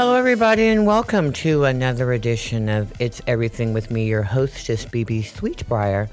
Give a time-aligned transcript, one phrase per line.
[0.00, 5.24] Hello, everybody, and welcome to another edition of It's Everything with me, your hostess, BB
[5.24, 6.08] Sweetbriar.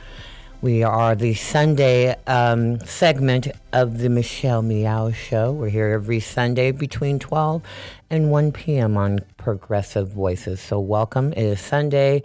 [0.62, 5.54] We are the Sunday um, segment of the Michelle Meow Show.
[5.54, 7.62] We're here every Sunday between 12
[8.10, 8.98] and 1 p.m.
[8.98, 10.60] on Progressive Voices.
[10.60, 11.32] So, welcome.
[11.32, 12.24] It is Sunday,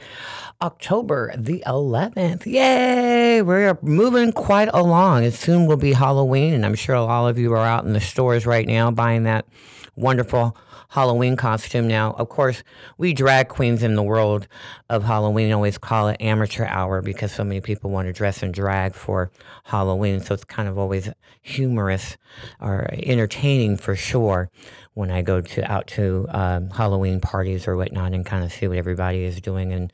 [0.61, 2.45] October the 11th.
[2.45, 3.41] Yay!
[3.41, 5.23] We're moving quite along.
[5.23, 8.01] It soon will be Halloween, and I'm sure all of you are out in the
[8.01, 9.47] stores right now buying that
[9.95, 10.57] wonderful
[10.93, 11.89] Halloween costume.
[11.89, 12.63] Now, of course,
[12.99, 14.47] we drag queens in the world
[14.91, 18.53] of Halloween always call it amateur hour because so many people want to dress in
[18.53, 19.31] drag for
[19.65, 20.21] Halloween.
[20.21, 21.09] So it's kind of always
[21.41, 22.19] humorous
[22.61, 24.51] or entertaining for sure
[24.93, 28.69] when I go to out to um, Halloween parties or whatnot and kind of see
[28.69, 29.91] what everybody is doing and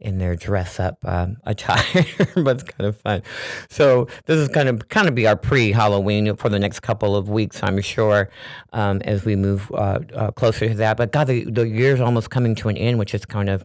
[0.00, 3.22] in their dress up um, attire, but it's kind of fun.
[3.68, 7.14] So this is going to kind of be our pre Halloween for the next couple
[7.14, 8.30] of weeks, I'm sure,
[8.72, 10.96] um, as we move uh, uh, closer to that.
[10.96, 13.64] But God, the, the year's almost coming to an end, which is kind of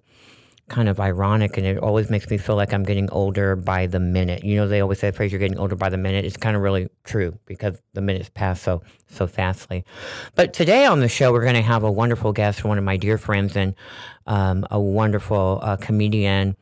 [0.68, 4.00] kind of ironic and it always makes me feel like I'm getting older by the
[4.00, 4.44] minute.
[4.44, 6.26] You know, they always say the phrase you're getting older by the minute.
[6.26, 9.86] It's kind of really true because the minutes pass so so fastly.
[10.34, 12.98] But today on the show we're going to have a wonderful guest, one of my
[12.98, 13.76] dear friends and
[14.26, 16.56] um, a wonderful uh, comedian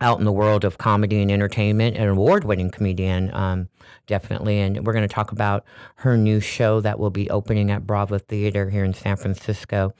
[0.00, 3.68] out in the world of comedy and entertainment, an award winning comedian, um,
[4.06, 4.60] definitely.
[4.60, 5.64] And we're going to talk about
[5.96, 9.92] her new show that will be opening at Brava Theater here in San Francisco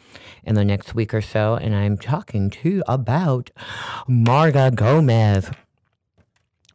[0.44, 1.54] in the next week or so.
[1.54, 3.50] And I'm talking to about
[4.08, 5.50] Marga Gomez.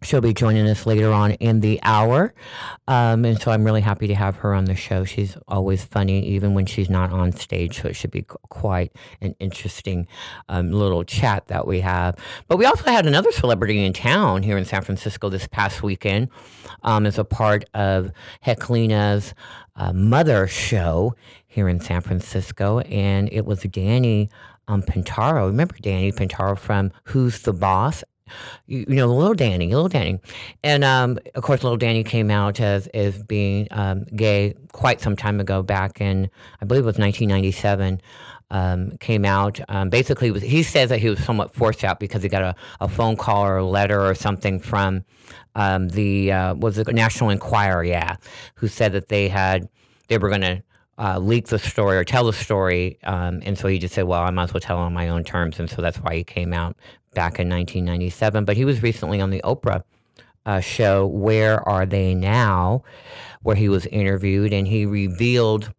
[0.03, 2.33] She'll be joining us later on in the hour.
[2.87, 5.03] Um, and so I'm really happy to have her on the show.
[5.05, 7.81] She's always funny, even when she's not on stage.
[7.81, 10.07] So it should be quite an interesting
[10.49, 12.15] um, little chat that we have.
[12.47, 16.29] But we also had another celebrity in town here in San Francisco this past weekend
[16.83, 18.11] um, as a part of
[18.45, 19.33] Heklina's
[19.75, 21.15] uh, mother show
[21.47, 22.79] here in San Francisco.
[22.79, 24.29] And it was Danny
[24.67, 25.47] um, Pintauro.
[25.47, 28.03] Remember Danny Pintauro from Who's the Boss?
[28.67, 30.19] You, know, little Danny, little Danny,
[30.63, 35.15] and um, of course, little Danny came out as as being um, gay quite some
[35.15, 36.29] time ago, back in
[36.61, 38.01] I believe it was 1997.
[38.49, 39.59] Um, came out.
[39.67, 42.55] Um, basically, was, he says that he was somewhat forced out because he got a,
[42.79, 45.03] a phone call or a letter or something from
[45.55, 48.15] um, the uh, was it National Enquirer, yeah,
[48.55, 49.67] who said that they had
[50.07, 50.63] they were going to
[50.97, 52.97] uh, leak the story or tell the story.
[53.03, 55.23] Um, and so he just said, well, I might as well tell on my own
[55.23, 55.59] terms.
[55.59, 56.75] And so that's why he came out
[57.13, 58.45] back in 1997.
[58.45, 59.83] But he was recently on the Oprah
[60.45, 62.83] uh, show, Where Are They Now?
[63.47, 65.71] where he was interviewed and he revealed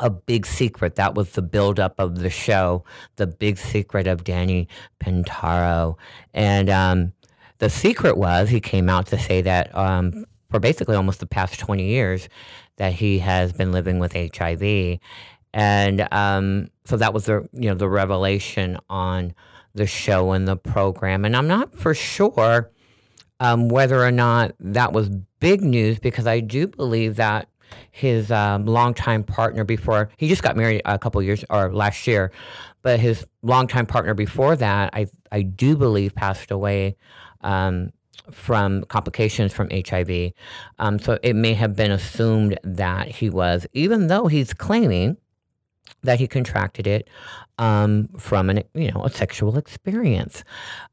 [0.00, 0.96] a big secret.
[0.96, 2.84] That was the buildup of the show,
[3.14, 4.66] the big secret of Danny
[4.98, 5.96] Pintauro.
[6.34, 7.12] And um,
[7.58, 11.60] the secret was he came out to say that um, for basically almost the past
[11.60, 12.28] 20 years,
[12.76, 14.98] that he has been living with HIV.
[15.52, 19.34] And um, so that was the you know the revelation on
[19.74, 21.24] the show and the program.
[21.24, 22.70] And I'm not for sure
[23.40, 25.10] um, whether or not that was
[25.40, 27.48] big news because I do believe that
[27.90, 32.32] his um, longtime partner before he just got married a couple years or last year,
[32.82, 36.96] but his longtime partner before that, I I do believe passed away
[37.42, 37.92] um,
[38.32, 40.32] from complications from HIV.
[40.78, 45.16] Um, so it may have been assumed that he was, even though he's claiming
[46.02, 47.08] that he contracted it
[47.58, 50.44] um, from an you know a sexual experience,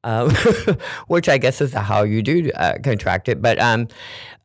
[0.04, 0.30] uh,
[1.08, 3.42] which I guess is how you do uh, contract it.
[3.42, 3.88] But um,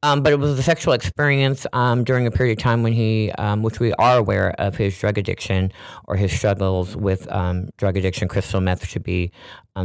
[0.05, 3.31] um, but it was a sexual experience um, during a period of time when he,
[3.33, 5.73] um, which we are aware of his drug addiction
[6.07, 9.31] or his struggles with um, drug addiction, crystal meth to be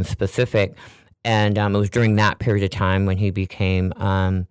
[0.02, 0.76] specific.
[1.24, 4.46] And um, it was during that period of time when he became um,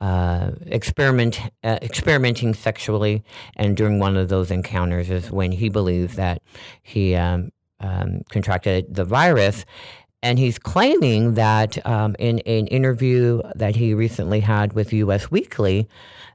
[0.00, 3.24] uh, experiment, uh, experimenting sexually.
[3.56, 6.42] And during one of those encounters is when he believes that
[6.82, 7.50] he um,
[7.80, 9.64] um contracted the virus.
[10.22, 15.88] And he's claiming that um, in, an interview that he recently had with US Weekly,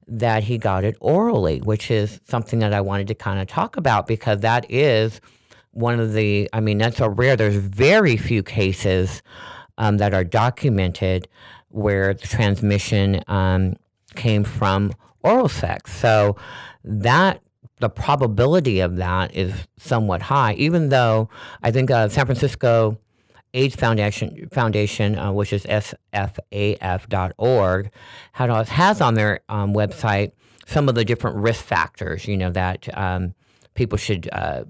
[0.07, 3.77] that he got it orally, which is something that I wanted to kind of talk
[3.77, 5.19] about because that is
[5.71, 9.21] one of the, I mean, that's a rare, there's very few cases
[9.81, 11.27] um, that are documented
[11.69, 13.75] where the transmission um,
[14.15, 14.93] came from
[15.23, 15.91] oral sex.
[15.91, 16.37] So
[16.83, 17.41] that
[17.79, 21.29] the probability of that is somewhat high, even though
[21.63, 22.99] I think uh, San Francisco
[23.55, 26.31] AIDS Foundation, Foundation uh, which is sfaf.org,
[28.33, 30.31] has on their um, website
[30.67, 33.33] some of the different risk factors, you know, that um,
[33.73, 34.63] people should uh,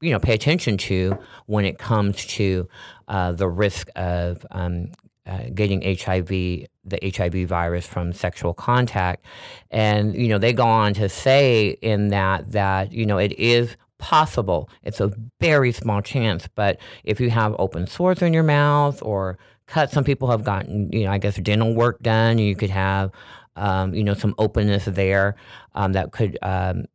[0.00, 1.16] you know pay attention to
[1.46, 2.68] when it comes to
[3.10, 4.92] uh, the risk of um,
[5.26, 9.26] uh, getting HIV, the HIV virus from sexual contact,
[9.70, 13.76] and you know they go on to say in that that you know it is
[13.98, 14.70] possible.
[14.84, 19.38] It's a very small chance, but if you have open sores in your mouth or
[19.66, 22.38] cuts, some people have gotten, you know, I guess dental work done.
[22.38, 23.10] You could have,
[23.56, 25.36] um, you know, some openness there
[25.74, 26.86] um, that could um,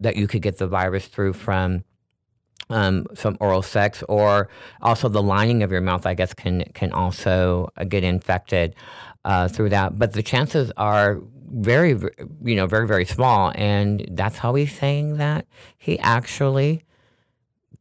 [0.00, 1.82] that you could get the virus through from
[2.70, 4.48] um, some oral sex, or
[4.80, 8.74] also the lining of your mouth, I guess, can can also uh, get infected
[9.24, 9.98] uh, through that.
[9.98, 11.20] But the chances are
[11.54, 11.90] very,
[12.42, 15.46] you know, very very small, and that's how he's saying that
[15.78, 16.84] he actually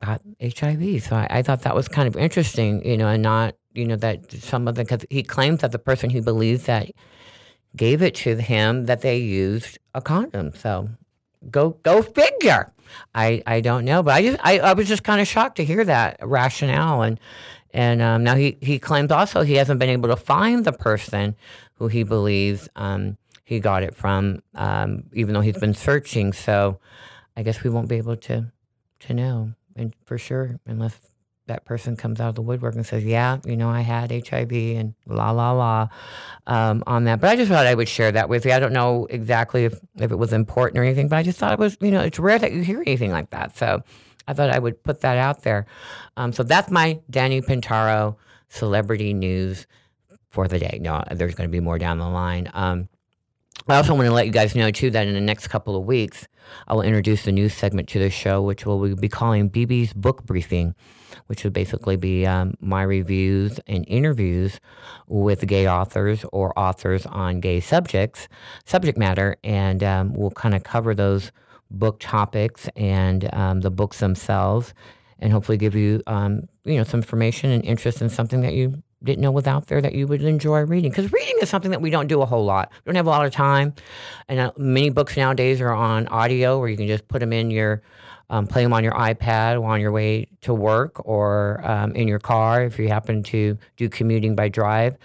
[0.04, 1.04] got HIV.
[1.04, 3.96] So I, I thought that was kind of interesting, you know, and not, you know,
[3.98, 6.92] that some of the because he claims that the person he believes that
[7.76, 10.54] gave it to him that they used a condom.
[10.56, 10.90] So
[11.50, 12.72] go go figure.
[13.16, 15.66] I, I don't know, but I just I, I was just kind of shocked to
[15.66, 17.20] hear that rationale and
[17.74, 21.36] and um, now he he claims also he hasn't been able to find the person
[21.76, 23.18] who he believes um,
[23.52, 26.32] he got it from, um, even though he's been searching.
[26.32, 26.80] So
[27.36, 28.52] I guess we won't be able to
[29.02, 30.98] to know, and for sure, unless
[31.52, 34.52] that person comes out of the woodwork and says, "Yeah, you know, I had HIV,"
[34.52, 35.90] and la la la
[36.48, 37.20] um, on that.
[37.20, 38.54] But I just thought I would share that with you.
[38.54, 41.52] I don't know exactly if, if it was important or anything, but I just thought
[41.52, 43.58] it was, you know, it's rare that you hear anything like that.
[43.58, 43.84] So
[44.28, 45.66] I thought I would put that out there.
[46.18, 48.16] Um, so that's my Danny Pintauro
[48.50, 49.68] celebrity news
[50.30, 50.80] for the day.
[50.82, 52.50] No, there's going to be more down the line.
[52.54, 52.88] Um,
[53.68, 55.86] I also want to let you guys know too that in the next couple of
[55.86, 56.28] weeks,
[56.68, 60.26] I will introduce a new segment to the show, which we'll be calling BB's Book
[60.26, 60.76] Briefing
[61.32, 64.60] which would basically be um, my reviews and interviews
[65.08, 68.28] with gay authors or authors on gay subjects,
[68.66, 71.32] subject matter, and um, we'll kind of cover those
[71.70, 74.74] book topics and um, the books themselves,
[75.20, 78.84] and hopefully give you um, you know some information and interest in something that you
[79.02, 80.92] didn't know was out there that you would enjoy reading.
[80.92, 82.74] Because reading is something that we don't do a whole lot.
[82.84, 83.74] We don't have a lot of time,
[84.28, 87.52] and uh, many books nowadays are on audio, where you can just put them in
[87.52, 87.82] your
[88.32, 92.08] um, play them on your iPad while on your way to work or um, in
[92.08, 94.98] your car if you happen to do commuting by drive.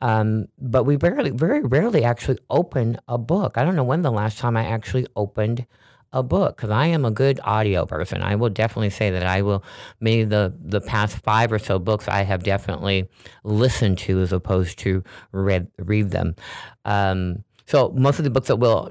[0.00, 3.58] Um, but we barely, very rarely actually open a book.
[3.58, 5.66] I don't know when the last time I actually opened
[6.12, 8.22] a book because I am a good audio person.
[8.22, 9.62] I will definitely say that I will.
[10.00, 13.08] Maybe the the past five or so books I have definitely
[13.44, 16.34] listened to as opposed to read read them.
[16.84, 18.90] Um, so most of the books that we'll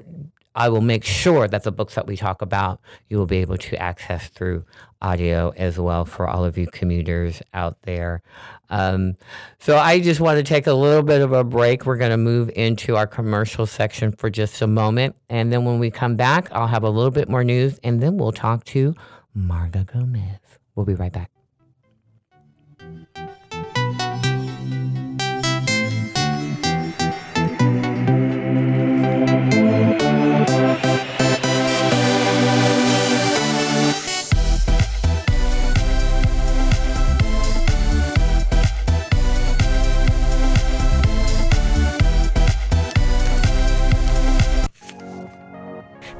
[0.54, 3.56] I will make sure that the books that we talk about you will be able
[3.58, 4.64] to access through
[5.02, 8.22] audio as well for all of you commuters out there.
[8.68, 9.16] Um,
[9.58, 11.86] so I just want to take a little bit of a break.
[11.86, 15.16] We're going to move into our commercial section for just a moment.
[15.28, 18.18] And then when we come back, I'll have a little bit more news and then
[18.18, 18.94] we'll talk to
[19.36, 20.38] Marga Gomez.
[20.74, 21.39] We'll be right back.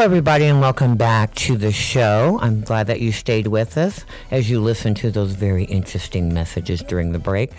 [0.00, 2.38] Everybody, and welcome back to the show.
[2.40, 6.82] I'm glad that you stayed with us as you listened to those very interesting messages
[6.82, 7.52] during the break.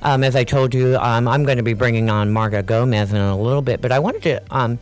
[0.00, 3.18] Um, as I told you, um, I'm going to be bringing on Marga Gomez in
[3.18, 4.78] a little bit, but I wanted to um,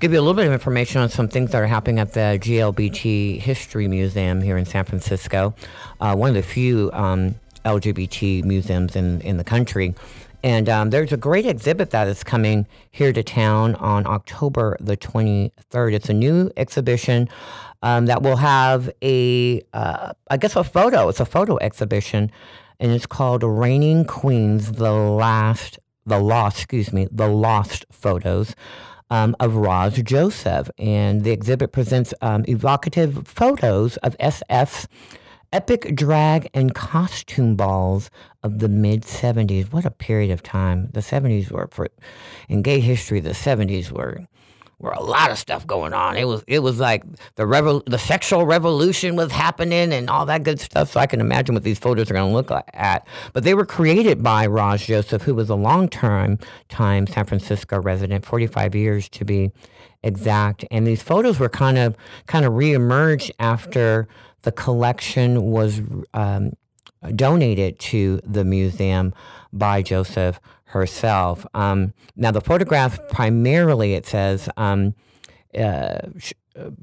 [0.00, 2.40] give you a little bit of information on some things that are happening at the
[2.42, 5.54] GLBT History Museum here in San Francisco,
[6.00, 9.94] uh, one of the few um, LGBT museums in, in the country.
[10.42, 14.96] And um, there's a great exhibit that is coming here to town on October the
[14.96, 15.94] 23rd.
[15.94, 17.28] It's a new exhibition
[17.82, 21.08] um, that will have a, uh, I guess, a photo.
[21.08, 22.30] It's a photo exhibition,
[22.78, 28.54] and it's called "Reigning Queens: The Last, the Lost, excuse me, the Lost Photos."
[29.10, 34.86] Um, of Roz Joseph, and the exhibit presents um, evocative photos of SF's
[35.52, 38.10] epic drag and costume balls
[38.42, 39.72] of the mid 70s.
[39.72, 40.88] What a period of time.
[40.92, 41.88] The 70s were for
[42.48, 44.26] in gay history, the 70s were
[44.80, 46.16] were a lot of stuff going on.
[46.16, 47.02] It was it was like
[47.34, 50.92] the revol- the sexual revolution was happening and all that good stuff.
[50.92, 53.06] So I can imagine what these photos are going to look like at.
[53.32, 56.38] But they were created by Roz Joseph, who was a long term
[56.68, 59.50] time San Francisco resident, 45 years to be
[60.04, 60.64] exact.
[60.70, 64.06] And these photos were kind of kind of reemerged after
[64.42, 65.80] the collection was
[66.14, 66.52] um,
[67.14, 69.14] donated to the museum
[69.52, 71.46] by Joseph herself.
[71.54, 74.94] Um, now, the photograph primarily, it says, um,
[75.58, 76.34] uh, sh-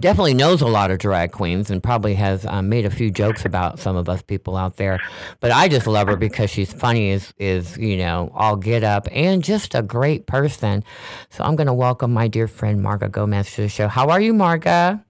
[0.00, 3.44] definitely knows a lot of drag queens and probably has um, made a few jokes
[3.44, 5.00] about some of us people out there.
[5.40, 9.08] But I just love her because she's funny, is is you know all get up,
[9.12, 10.84] and just a great person.
[11.30, 13.88] So I'm going to welcome my dear friend Marga Gomez to the show.
[13.88, 15.02] How are you, Marga?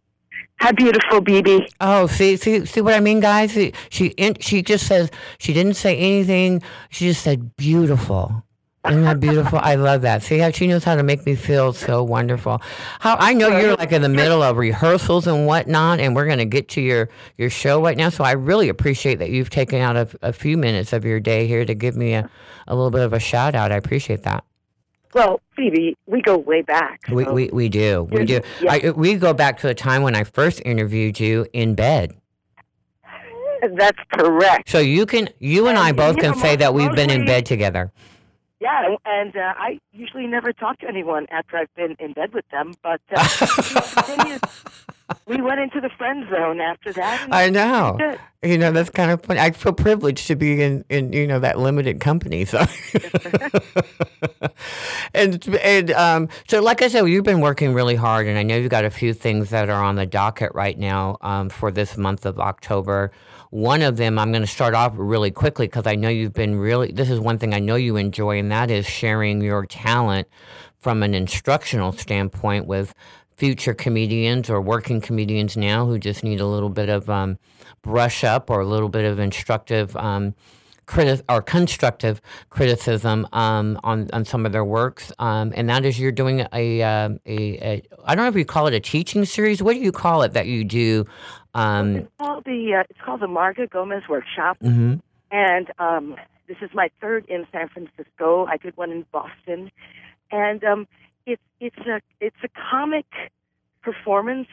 [0.58, 1.68] How beautiful, BB.
[1.80, 3.52] Oh, see, see, see what I mean, guys.
[3.52, 6.62] She she, she just says she didn't say anything.
[6.90, 8.44] She just said beautiful.
[8.88, 9.58] Isn't that beautiful?
[9.60, 10.22] I love that.
[10.22, 12.62] See how she knows how to make me feel so wonderful.
[13.00, 16.38] How I know you're like in the middle of rehearsals and whatnot, and we're going
[16.38, 18.08] to get to your your show right now.
[18.08, 21.46] So I really appreciate that you've taken out a, a few minutes of your day
[21.46, 22.28] here to give me a,
[22.66, 23.72] a little bit of a shout out.
[23.72, 24.44] I appreciate that.
[25.14, 27.00] Well, Phoebe, we go way back.
[27.10, 28.08] We, so- we, we do.
[28.10, 28.40] We do.
[28.60, 28.72] Yeah.
[28.72, 32.14] I, we go back to the time when I first interviewed you in bed.
[33.76, 34.68] That's correct.
[34.68, 37.44] So you can, you and I both can know, say that we've been in bed
[37.44, 37.90] together.
[38.60, 42.48] Yeah, and uh, I usually never talk to anyone after I've been in bed with
[42.50, 43.46] them, but uh,
[44.24, 44.38] we.
[45.26, 47.28] We went into the friend zone after that.
[47.30, 47.98] I know.
[48.42, 49.40] You know, that's kind of funny.
[49.40, 52.44] I feel privileged to be in, in you know, that limited company.
[52.44, 52.58] So,
[55.14, 58.56] and, and um, so, like I said, you've been working really hard, and I know
[58.56, 61.96] you've got a few things that are on the docket right now um, for this
[61.96, 63.10] month of October.
[63.50, 66.56] One of them, I'm going to start off really quickly because I know you've been
[66.56, 70.28] really, this is one thing I know you enjoy, and that is sharing your talent
[70.78, 72.94] from an instructional standpoint with
[73.38, 77.38] future comedians or working comedians now who just need a little bit of um,
[77.82, 80.34] brush up or a little bit of instructive um,
[80.88, 85.12] criti- or constructive criticism um, on, on some of their works.
[85.20, 88.44] Um, and that is you're doing a, um a, a, I don't know if you
[88.44, 89.62] call it a teaching series.
[89.62, 91.04] What do you call it that you do?
[91.54, 95.00] Um, It's called the uh, it's called the Marga Gomez Workshop, mhm.
[95.30, 96.16] and um,
[96.46, 98.46] this is my third in San Francisco.
[98.46, 99.70] I did one in Boston,
[100.30, 100.86] and um,
[101.28, 103.06] it's it's a it's a comic
[103.82, 104.48] performance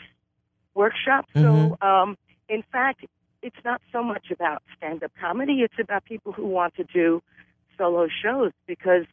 [0.74, 1.25] workshop.
[1.36, 1.41] Mhm.
[1.41, 2.17] So, um,
[2.50, 3.05] in fact,
[3.41, 5.62] it's not so much about stand-up comedy.
[5.62, 7.22] It's about people who want to do
[7.77, 9.05] solo shows because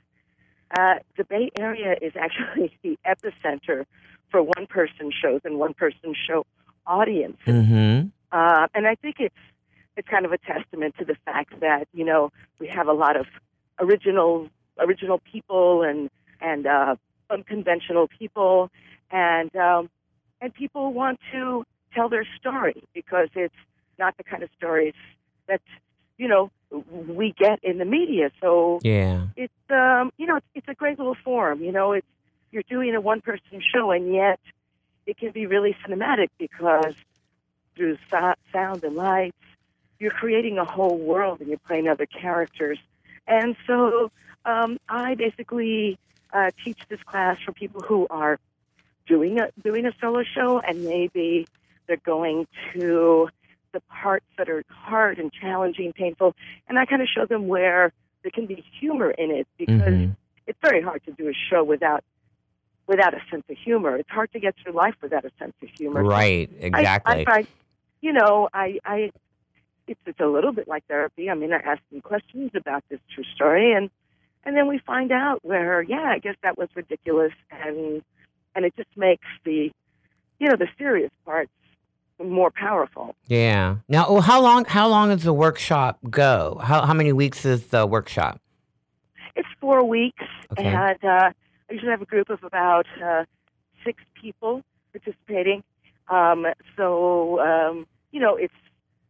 [0.78, 3.84] uh, the Bay Area is actually the epicenter
[4.30, 6.46] for one-person shows and one-person show
[6.86, 7.38] audiences.
[7.46, 8.08] Mm-hmm.
[8.32, 9.34] Uh, and I think it's
[9.96, 13.16] it's kind of a testament to the fact that you know we have a lot
[13.16, 13.26] of
[13.78, 16.96] original original people and and uh,
[17.32, 18.70] unconventional people,
[19.10, 19.90] and um,
[20.40, 23.54] and people want to tell their story because it's
[23.98, 24.94] not the kind of stories
[25.48, 25.60] that
[26.18, 28.30] you know we get in the media.
[28.40, 29.26] So Yeah.
[29.36, 31.62] it's um, you know it's, it's a great little forum.
[31.62, 32.06] You know, it's
[32.50, 34.40] you're doing a one person show, and yet
[35.06, 36.94] it can be really cinematic because
[37.74, 39.36] through so- sound and lights,
[39.98, 42.78] you're creating a whole world, and you're playing other characters.
[43.26, 44.10] And so
[44.44, 45.98] um, I basically
[46.32, 48.38] uh, teach this class for people who are
[49.06, 51.46] doing a doing a solo show, and maybe
[51.86, 53.28] they're going to
[53.72, 56.34] the parts that are hard and challenging, painful,
[56.68, 60.16] and I kind of show them where there can be humor in it because Mhm.
[60.46, 62.04] it's very hard to do a show without
[62.86, 63.96] without a sense of humor.
[63.96, 66.02] It's hard to get through life without a sense of humor.
[66.02, 66.50] Right.
[66.62, 67.24] I- Exactly.
[67.28, 67.46] I,
[68.00, 69.10] you know, I, I,
[69.86, 71.30] it's it's a little bit like therapy.
[71.30, 73.88] I mean, I ask them questions about this true story, and
[74.44, 78.02] and then we find out where, yeah, I guess that was ridiculous, and
[78.54, 79.70] and it just makes the,
[80.38, 81.50] you know, the serious parts
[82.22, 83.14] more powerful.
[83.26, 83.76] yeah.
[83.88, 84.64] Now, well, how long?
[84.66, 86.60] How long does the workshop go?
[86.62, 88.40] How how many weeks is the workshop?
[89.34, 90.66] It's four weeks, Okay.
[90.66, 91.30] and uh,
[91.70, 93.24] I usually have a group of about uh,
[93.84, 95.62] six people participating.
[96.08, 96.46] Um,
[96.76, 98.52] so um, you know, it's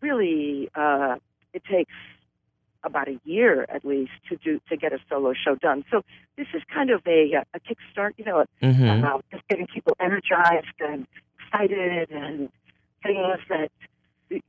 [0.00, 1.16] really uh,
[1.52, 1.92] it takes
[2.84, 5.84] about a year at least to do to get a solo show done.
[5.90, 6.02] So
[6.36, 9.04] this is kind of a a kickstart, you know, Mm-hmm.
[9.04, 11.06] uh, just getting people energized and
[11.38, 12.48] excited and
[13.02, 13.70] things that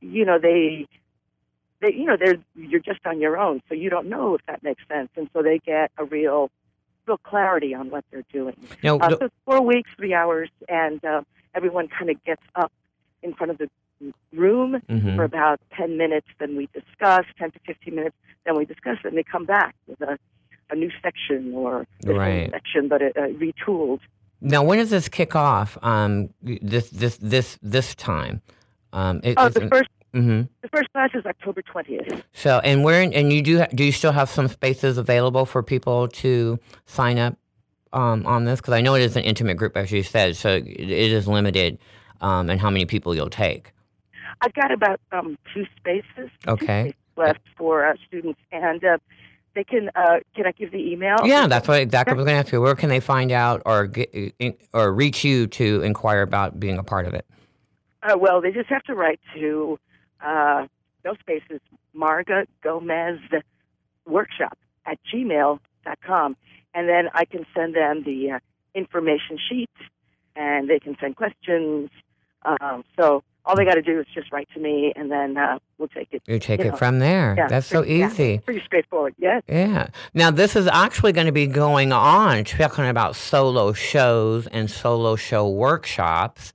[0.00, 0.86] you know they
[1.80, 4.62] they you know they're you're just on your own, so you don't know if that
[4.62, 6.50] makes sense, and so they get a real
[7.06, 8.56] real clarity on what they're doing.
[8.82, 11.22] Now, Uh, so four weeks, three hours, and uh,
[11.54, 12.72] everyone kind of gets up
[13.22, 13.68] in front of the
[14.32, 15.16] room mhm.
[15.16, 19.08] for about 10 minutes, then we discuss, 10 to 15 minutes, then we discuss it,
[19.08, 20.18] and they come back with a,
[20.70, 22.50] a new section or Right.
[22.50, 24.00] section, but uh, uh, retooled.
[24.40, 25.78] Now, when does this kick off?
[25.82, 28.42] Um, this this this this time.
[28.92, 30.48] Um, it, Oh, the an- first mhm.
[30.60, 32.22] the first class is October 20th.
[32.34, 36.08] So, and where and you do do you still have some spaces available for people
[36.08, 37.38] to sign up
[37.94, 38.60] um, on this?
[38.60, 41.26] Because I know it is an intimate group, as you said, so it it is
[41.26, 41.78] limited
[42.20, 43.72] um, and how many people you'll take.
[44.40, 48.98] I've got about um, two spaces, two spaces left for uh, students, and uh,
[49.54, 49.90] they can.
[49.94, 51.16] Uh, can I give the email?
[51.24, 52.60] Yeah, that's what exactly I was going to ask you.
[52.60, 54.14] Where can they find out or get,
[54.72, 57.26] or reach you to inquire about being a part of it?
[58.02, 59.78] Uh, well, they just have to write to
[60.20, 60.66] uh,
[61.04, 61.60] no spaces
[61.96, 63.18] Marga Gomez
[64.06, 66.36] Workshop at gmail.com.
[66.74, 68.38] And then I can send them the uh,
[68.74, 69.70] information sheet
[70.36, 71.90] and they can send questions.
[72.44, 75.58] Um, so all they got to do is just write to me and then uh,
[75.78, 76.22] we'll take it.
[76.26, 77.34] You take You it know, from there.
[77.36, 78.06] yeah, That's so pretty- yeah.
[78.10, 78.38] easy.
[78.38, 79.42] Pretty straightforward, yes.
[79.48, 79.88] Yeah.
[80.14, 85.14] Now, this is actually going to be going on, talking about solo shows and solo
[85.16, 86.52] show workshops.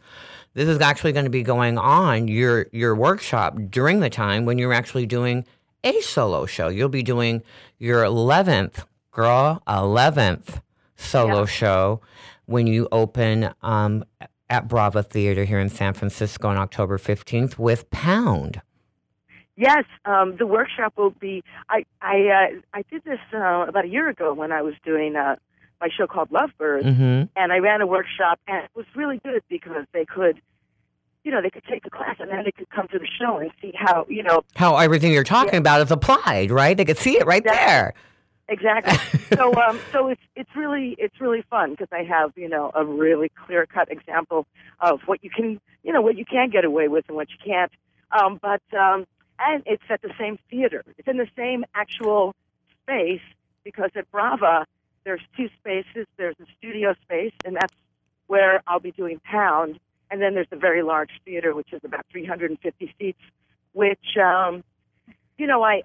[0.56, 4.58] This is actually going to be going on your your workshop during the time when
[4.58, 5.46] you're actually doing
[5.84, 6.70] a solo show.
[6.70, 7.44] You'll be doing
[7.78, 10.62] your 11th, girl, 11th
[10.96, 11.46] solo Yeah.
[11.46, 12.02] show
[12.48, 14.04] when you open um,
[14.50, 18.62] at Brava Theater here in San Francisco on October 15th with Pound.
[19.56, 21.44] Yes, um, the workshop will be.
[21.70, 22.16] I I
[22.54, 25.36] uh, I did this uh, about a year ago when I was doing uh,
[25.82, 29.44] my show called Lovebirds, hmm and I ran a workshop, and it was really good
[29.50, 30.42] because they could,
[31.26, 33.38] you know, they could take the class and then they could come to the show
[33.38, 36.78] and see how, you know, How everything you're talking about is applied, right?
[36.78, 37.66] They could see it right Exactly.
[37.66, 37.94] there.
[38.50, 38.98] Exactly.
[39.36, 42.84] so um, so it's it's really it's really fun because I have you know a
[42.86, 44.48] really clear cut example
[44.80, 47.38] of what you can you know what you can get away with and what you
[47.44, 47.72] can't.
[48.12, 49.06] Um, but um,
[49.40, 50.84] and it's at the same theater.
[50.98, 52.36] It's in the same actual
[52.84, 53.22] space
[53.64, 54.66] because at Brava
[55.06, 56.08] there's two spaces.
[56.18, 57.74] There's a studio space, and that's
[58.28, 59.80] where I'll be doing Pound,
[60.12, 63.22] and then there's a very large theater which is about 350 seats,
[63.74, 64.64] which um,
[65.38, 65.84] you know I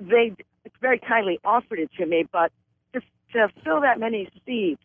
[0.00, 0.34] they
[0.80, 2.52] very kindly offered it to me, but
[2.92, 4.82] just to fill that many seats,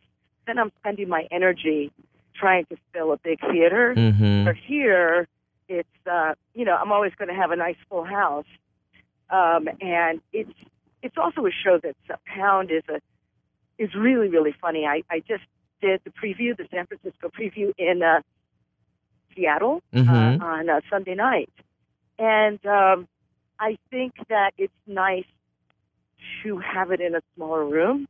[0.48, 1.92] then I'm spending my energy
[2.36, 3.94] trying to fill a big theater.
[3.96, 4.48] Mm-hmm.
[4.48, 5.28] Or here,
[5.68, 8.46] it's uh, you know I'm always going to have a nice full house,
[9.30, 10.54] um, and it's
[11.02, 13.00] it's also a show that's a pound is a
[13.78, 14.86] is really really funny.
[14.86, 15.44] I I just
[15.82, 18.22] did the preview, the San Francisco preview in uh,
[19.36, 20.42] Seattle Mhm.
[20.42, 21.50] uh, on uh, Sunday night,
[22.20, 23.08] and um,
[23.60, 25.26] I think that it's nice
[26.44, 28.08] to have it in a smaller room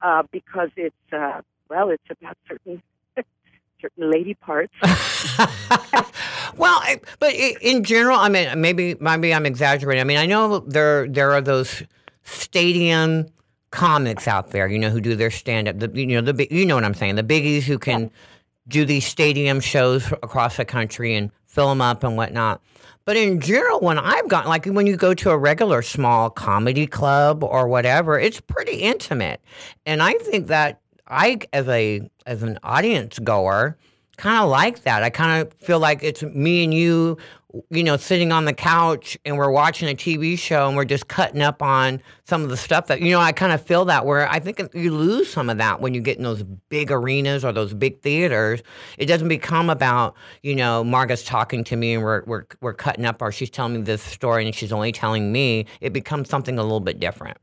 [0.00, 2.82] uh, because it's uh, well, it's about certain
[3.80, 4.72] certain lady parts.
[6.56, 10.00] well, I, but in general, I mean, maybe maybe I'm exaggerating.
[10.00, 11.82] I mean, I know there there are those
[12.24, 13.26] stadium
[13.70, 15.78] comics out there, you know, who do their stand up.
[15.78, 18.10] The, you know, the you know what I'm saying, the biggies who can
[18.68, 22.60] do these stadium shows across the country and fill them up and whatnot.
[23.04, 26.86] But in general, when I've gone, like when you go to a regular small comedy
[26.86, 29.40] club or whatever, it's pretty intimate,
[29.86, 33.76] and I think that I, as a as an audience goer,
[34.16, 35.02] kind of like that.
[35.02, 37.18] I kind of feel like it's me and you,
[37.70, 41.08] you know, sitting on the couch and we're watching a TV show and we're just
[41.08, 44.06] cutting up on some of the stuff that, you know, I kind of feel that
[44.06, 47.44] where I think you lose some of that when you get in those big arenas
[47.44, 48.62] or those big theaters.
[48.98, 53.04] It doesn't become about, you know, Marga's talking to me and we're, we're, we're cutting
[53.04, 55.66] up or she's telling me this story and she's only telling me.
[55.80, 57.38] It becomes something a little bit different.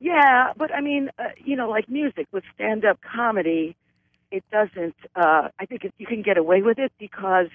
[0.00, 3.76] Yeah, but I mean, uh, you know, like music with stand-up comedy,
[4.30, 4.94] it doesn't.
[5.16, 7.48] Uh, I think it, you can get away with it because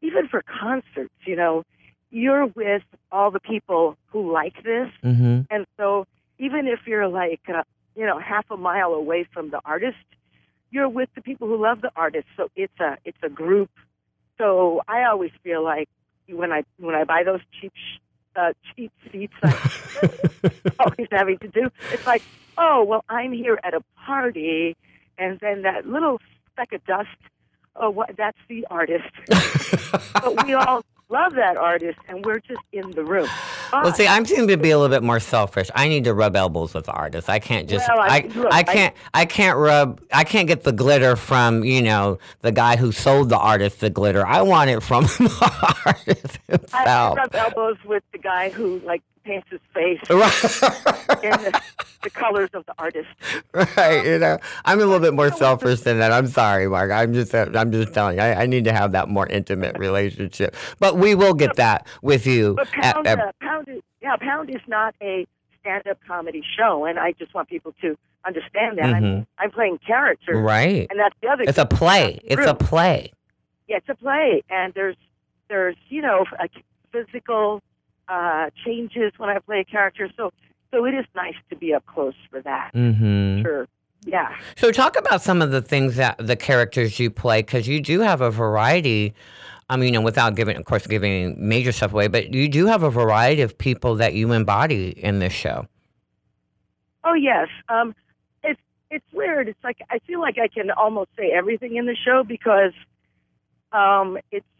[0.00, 1.64] even for concerts, you know,
[2.10, 2.82] you're with
[3.12, 5.40] all the people who like this, Mm-hmm.
[5.50, 6.06] and so
[6.38, 7.62] even if you're like, uh,
[7.94, 9.96] you know, half a mile away from the artist,
[10.70, 12.26] you're with the people who love the artist.
[12.36, 13.70] So it's a it's a group.
[14.38, 15.88] So I always feel like
[16.28, 18.00] when I when I buy those cheap sh-
[18.36, 19.54] uh, cheap seats, I
[20.78, 21.68] always having to do.
[21.90, 22.22] It's like,
[22.56, 24.76] oh well, I'm here at a party,
[25.18, 26.20] and then that little
[26.52, 27.08] speck of dust.
[27.80, 28.16] Oh, what?
[28.16, 29.06] That's the artist.
[30.14, 33.28] but we all love that artist, and we're just in the room.
[33.72, 35.70] Well, But- see, I'm seem to be a little bit more selfish.
[35.74, 37.28] I need to rub elbows with the artist.
[37.30, 37.88] I can't just.
[37.88, 38.94] Well, I- I, look, I I- can't.
[39.14, 40.00] I can't rub.
[40.12, 43.90] I can't get the glitter from you know the guy who sold the artist the
[43.90, 44.26] glitter.
[44.26, 47.16] I want it from the artist I, I himself.
[47.16, 51.60] rub elbows with the guy who like paints his face Right, in the,
[52.02, 53.08] the colors of the artist.
[53.76, 54.04] right.
[54.04, 56.12] You know, I'm a little bit more selfish than that.
[56.12, 56.90] I'm sorry, Mark.
[56.90, 57.34] I'm just.
[57.34, 58.22] I'm just telling you.
[58.22, 60.56] I, I need to have that more intimate relationship.
[60.78, 62.54] But we will get that with you.
[62.54, 65.26] But Pound, at- uh, Pound is yeah, Pound is not a
[65.60, 68.86] stand-up comedy show, and I just want people to understand that.
[68.94, 69.26] I'm, Mhm.
[69.38, 70.86] I'm playing characters, right.
[70.90, 71.42] and that's the other.
[71.44, 72.18] It's a play.
[72.24, 73.12] It's a play.
[73.68, 74.96] yeah, it's a play, and there's
[75.48, 76.48] there's you know a
[76.92, 77.60] physical
[78.08, 80.32] uh, changes when I play a character, so
[80.70, 82.70] so it is nice to be up close for that.
[82.74, 83.42] Mm-hmm.
[83.42, 83.66] Sure,
[84.04, 84.36] yeah.
[84.56, 88.00] So talk about some of the things that the characters you play because you do
[88.00, 89.14] have a variety.
[89.70, 92.82] I mean, and without giving, of course, giving major stuff away, but you do have
[92.82, 95.66] a variety of people that you embody in this show.
[97.04, 97.48] Oh yes.
[97.68, 97.94] Um,
[98.42, 99.48] it's it's weird.
[99.48, 102.72] It's like I feel like I can almost say everything in the show because
[103.72, 104.57] um, it's it's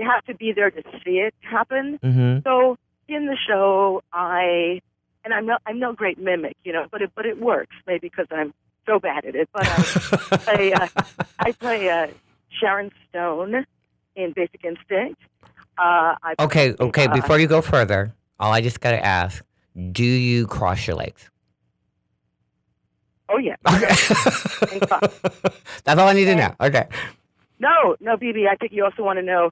[0.00, 1.98] you have to be there to see it happen.
[2.02, 2.38] Mm-hmm.
[2.44, 4.80] So in the show, I
[5.24, 8.08] and I'm no I'm no great mimic, you know, but it but it works maybe
[8.08, 8.54] because I'm
[8.86, 9.48] so bad at it.
[9.52, 9.74] But I
[10.46, 11.02] I, uh,
[11.38, 12.08] I play uh,
[12.48, 13.66] Sharon Stone
[14.16, 15.20] in Basic Instinct.
[15.78, 17.06] Uh, I okay, okay.
[17.06, 19.44] uh, Before you go further, all I just got to ask:
[19.92, 21.30] Do you cross your legs?
[23.32, 23.54] oh yeah.
[25.84, 26.52] That's all I need to know.
[26.60, 26.88] Okay.
[27.60, 28.48] No, no, BB.
[28.48, 29.50] I think you also want to know: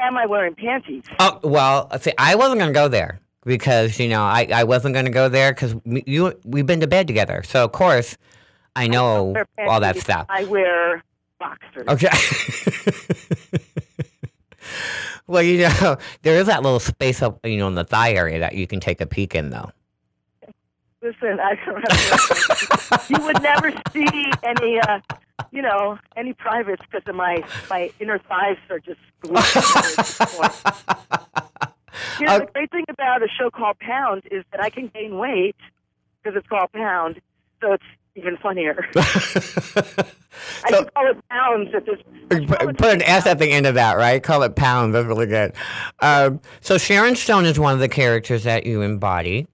[0.00, 1.04] Am I wearing panties?
[1.18, 5.10] Oh well, see, I wasn't gonna go there because you know I, I wasn't gonna
[5.10, 8.16] go there because you we've been to bed together, so of course
[8.76, 10.26] I know wear all that stuff.
[10.28, 11.04] I wear
[11.38, 11.88] boxers.
[11.88, 12.08] Okay.
[15.26, 18.38] well, you know, there is that little space up, you know, in the thigh area
[18.38, 19.70] that you can take a peek in, though.
[21.02, 22.98] Listen, I don't know.
[23.18, 25.00] you would never see any, uh,
[25.50, 29.96] you know, any privates because of my my inner thighs are just glued together at
[29.96, 31.64] this point.
[32.20, 34.88] You know, Uh, the great thing about a show called Pound is that I can
[34.88, 35.56] gain weight
[36.22, 37.20] because it's called Pound,
[37.62, 37.84] so it's
[38.14, 38.86] even funnier.
[38.96, 41.98] I So- can call it pounds at this.
[42.46, 44.22] Put put an S at the end of that, right?
[44.22, 44.92] Call it pounds.
[44.92, 45.52] That's really good.
[46.00, 49.46] Um, so Sharon Stone is one of the characters that you embody.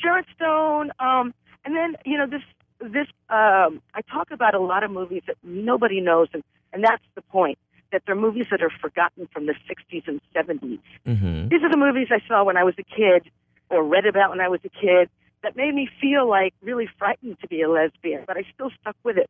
[0.00, 1.34] Sharon Stone, um,
[1.64, 2.42] and then you know this
[2.80, 7.02] this um, I talk about a lot of movies that nobody knows, and and that's
[7.14, 7.58] the point
[7.92, 10.78] that they're movies that are forgotten from the 60s and 70s.
[11.04, 13.28] hmm These are the movies I saw when I was a kid,
[13.68, 15.10] or read about when I was a kid,
[15.42, 18.94] that made me feel like really frightened to be a lesbian, but I still stuck
[19.02, 19.28] with it.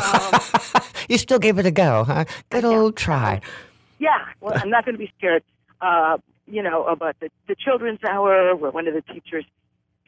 [0.00, 2.24] Um, you still gave it a go, huh?
[2.50, 2.70] Good Yeah.
[2.70, 3.40] old try.
[3.98, 5.42] yeah, well, I'm not going to be scared.
[5.80, 9.44] Uh, you know, about the, the children's hour, where one of the teachers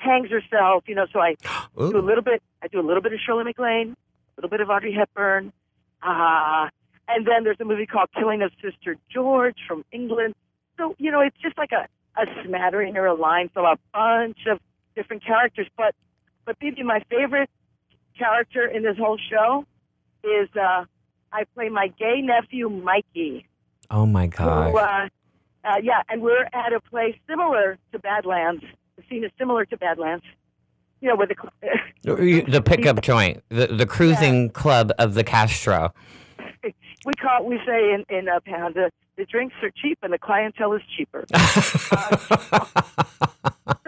[0.01, 0.85] hangs herself.
[0.87, 1.37] You know, so I
[1.79, 2.43] do a little bit.
[2.63, 5.53] I do a little bit of Shirley MacLaine, a little bit of Audrey Hepburn,
[6.03, 6.69] uh,
[7.09, 10.35] and then there's a movie called Killing of Sister George from England.
[10.79, 11.87] So you know, it's just like a
[12.21, 14.59] a smattering or a line from a bunch of
[14.95, 15.69] different characters.
[15.77, 15.95] But
[16.45, 17.51] but maybe my favorite
[18.19, 19.65] character in this whole show
[20.25, 20.85] is uh,
[21.33, 23.47] I play my gay nephew Mikey.
[23.91, 24.75] Oh my God.
[24.75, 25.09] uh,
[25.65, 28.65] uh, yeah, and we're at a place similar to Badlands.
[29.01, 30.25] The scene is similar to Badlands.
[31.01, 31.35] You know, where the
[32.51, 35.95] The pickup joint, the, the cruising club of the Castro.
[37.07, 40.19] we call we say in in uh, Pound the, the drinks are cheap and the
[40.19, 41.25] clientele is cheaper.
[41.33, 41.39] so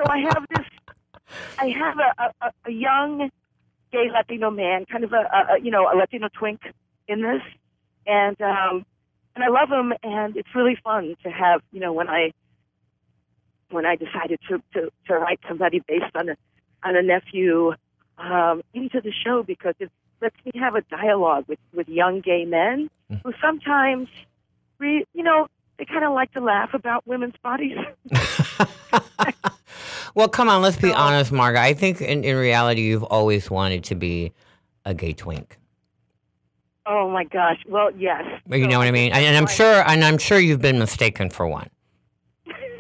[0.07, 0.67] I have this,
[1.59, 3.31] I have a, a, a- a young
[3.93, 6.61] gay Latino man, kind of a, a, a you know a Latino twink
[7.09, 7.43] in this,
[8.07, 8.87] and um,
[9.35, 12.33] and I love him, and it's really fun to have you know when I
[13.73, 16.37] when I decided to to, to write somebody based on a
[16.85, 17.73] on a nephew
[18.19, 22.45] um, into the show because it lets me have a dialogue with with young gay
[22.45, 22.91] men
[23.25, 24.09] who sometimes
[24.79, 27.77] re, you know they kind of like to laugh about women's bodies.
[30.15, 31.57] well, come on, let's be honest, Marga.
[31.57, 34.33] I think in, in reality, you've always wanted to be
[34.85, 35.59] a gay twink.
[36.87, 37.59] Oh my gosh!
[37.69, 38.23] Well, yes.
[38.49, 39.13] You So know what I mean?
[39.13, 41.69] And, and I'm sure, and I'm sure you've been mistaken for one.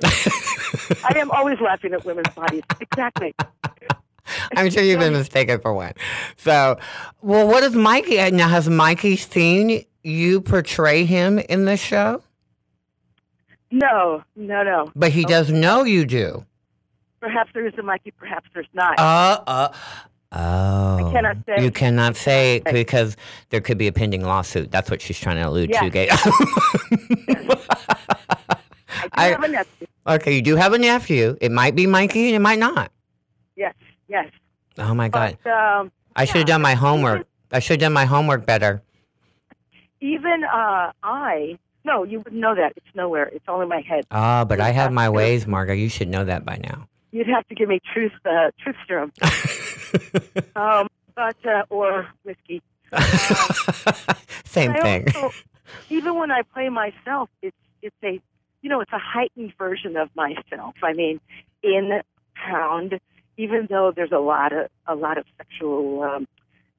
[1.04, 2.62] I am always laughing at women's bodies.
[2.80, 3.34] Exactly.
[4.56, 5.92] I'm sure you've been mistaken for one.
[6.36, 6.78] So,
[7.22, 8.20] well, what is Mikey?
[8.20, 12.22] uh, Now, has Mikey seen you portray him in the show?
[13.70, 14.92] No, no, no.
[14.94, 16.44] But he does know you do.
[17.20, 18.12] Perhaps there is a Mikey.
[18.12, 18.98] Perhaps there's not.
[18.98, 19.68] Uh, uh.
[20.34, 21.08] Oh.
[21.08, 21.62] I cannot say.
[21.64, 23.16] You cannot say because
[23.50, 24.70] there could be a pending lawsuit.
[24.70, 25.90] That's what she's trying to allude to.
[25.92, 25.92] Yes.
[25.92, 27.34] Gay.
[29.12, 29.86] I have a nephew.
[30.06, 31.36] okay, you do have a nephew.
[31.40, 32.90] It might be Mikey and it might not.
[33.56, 33.74] Yes,
[34.08, 34.30] yes.
[34.78, 35.36] Oh my God.
[35.46, 37.26] Um, I should have done my homework.
[37.50, 38.82] I should have done my homework better.
[40.00, 41.58] even uh, I.
[41.84, 42.72] No, you wouldn't know that.
[42.76, 43.24] It's nowhere.
[43.26, 44.06] It's all in my head.
[44.10, 45.76] Ah, but I Yeah, have my ways, Marga.
[45.78, 46.86] You should know that by now.
[47.10, 49.12] You'd have to give me truth, uh, truth serum,
[50.56, 52.62] um, but uh, or whiskey.
[54.44, 55.06] Same thing.
[55.14, 55.30] also-
[55.90, 58.20] even when I play myself, it's it's a
[58.62, 60.74] you know it's a heightened version of myself.
[60.82, 61.20] I mean,
[61.62, 62.02] in
[62.34, 62.98] Pound,
[63.36, 66.26] even though there's a lot of a lot of sexual um,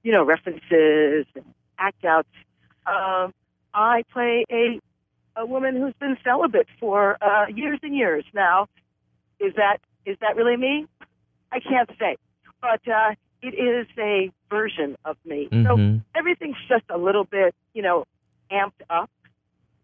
[0.02, 1.46] you know references and
[1.78, 2.28] act outs,
[2.88, 3.34] um,
[3.74, 4.80] I play a
[5.36, 8.68] a woman who's been celibate for uh, years and years now.
[9.40, 10.88] Is that is that really me?
[11.52, 12.16] I can't say,
[12.62, 15.50] but uh, it is a version of me.
[15.52, 16.02] So Mhm.
[16.16, 18.06] everything's just a little bit, you know,
[18.52, 19.10] amped up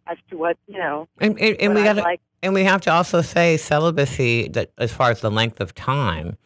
[0.10, 1.08] as to what you know.
[1.20, 2.22] And, and, and we got like.
[2.42, 6.38] and we have to also say celibacy that as far as the length of time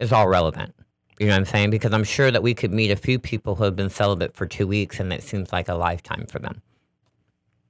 [0.00, 0.74] is all relevant.
[1.20, 1.70] You know what I'm saying?
[1.70, 4.46] Because I'm sure that we could meet a few people who have been celibate for
[4.46, 6.60] two weeks, and it seems like a lifetime for them.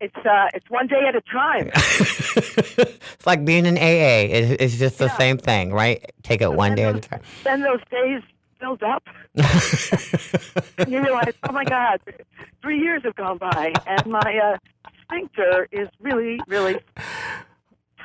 [0.01, 1.71] It's uh, it's one day at a time.
[1.75, 3.81] it's like being in AA.
[4.29, 5.17] It, it's just the Yeah.
[5.19, 6.05] same thing, right?
[6.23, 7.21] Take it one day at a time.
[7.45, 8.23] then those days
[8.61, 9.03] build up,
[9.37, 9.45] and
[10.91, 12.01] you realize, oh my God,
[12.63, 14.57] three years have gone by, and my uh,
[15.05, 16.79] sphincter is really, really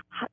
[0.09, 0.31] hot,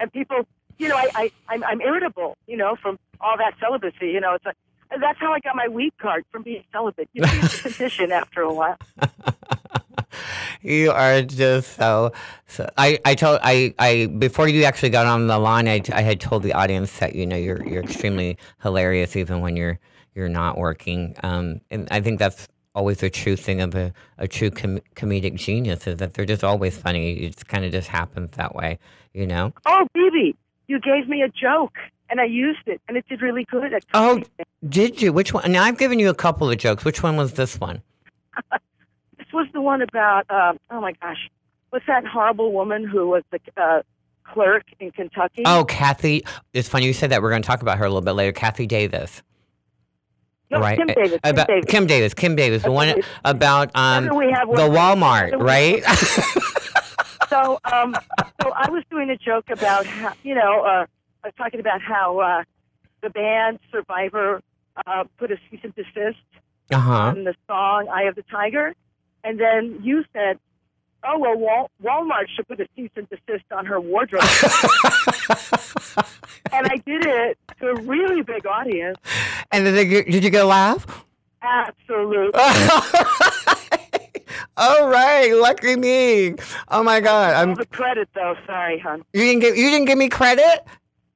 [0.00, 0.46] and people,
[0.78, 4.08] you know, I, I I'm, I'm irritable, you know, from all that celibacy.
[4.08, 4.56] You know, it's like
[5.00, 7.08] that's how I got my weed card from being celibate.
[7.12, 8.78] You see the condition after a while.
[10.62, 12.12] you are just so,
[12.46, 16.02] so I, I told I, I before you actually got on the line I, I
[16.02, 19.78] had told the audience that you know you're you're extremely hilarious even when you're
[20.14, 24.26] you're not working um, and I think that's always a true thing of a, a
[24.26, 27.12] true com- comedic genius is that they're just always funny.
[27.24, 28.78] It kind of just happens that way
[29.14, 29.52] you know?
[29.66, 30.34] Oh, BB,
[30.68, 31.76] you gave me a joke,
[32.08, 33.72] and I used it, and it did really good.
[33.74, 34.22] At Oh.
[34.68, 35.12] did you?
[35.12, 36.84] Which one now I've given you a couple of jokes.
[36.84, 37.82] Which one was this one?
[39.18, 41.30] This was the one about, um, oh my gosh,
[41.70, 43.80] what's that horrible woman who was the uh,
[44.24, 45.42] clerk in Kentucky?
[45.46, 47.22] oh Kathy it's funny you said that.
[47.22, 48.32] We're going to talk about her a little bit later.
[48.32, 49.22] Kathy Davis
[50.52, 51.10] no, right Kim Davis.
[51.10, 51.64] Kim about Davis.
[51.68, 52.14] Kim Davis.
[52.14, 55.82] Kim Davis, the one about um, have the Walmart, right?
[57.32, 57.96] So, um,
[58.42, 60.84] so I was doing a joke about how, you know, uh,
[61.24, 62.44] I was talking about how uh,
[63.00, 64.42] the band Survivor
[64.86, 66.18] uh, put a cease and desist
[66.70, 66.92] uh huh.
[66.92, 68.74] on the song "Eye of the Tiger,"
[69.24, 70.38] and then you said,
[71.04, 74.22] "Oh well, Wal- Walmart should put a cease and desist on her wardrobe."
[76.52, 78.98] and I did it to a really big audience.
[79.50, 81.04] and did, they, did you get a laugh?
[81.42, 82.32] Absolutely.
[84.56, 86.34] All right, lucky me.
[86.68, 87.54] Oh my God, I'm.
[87.54, 88.34] The credit, though.
[88.46, 89.02] Sorry, hon.
[89.12, 89.56] You didn't give.
[89.56, 90.64] You didn't give me credit.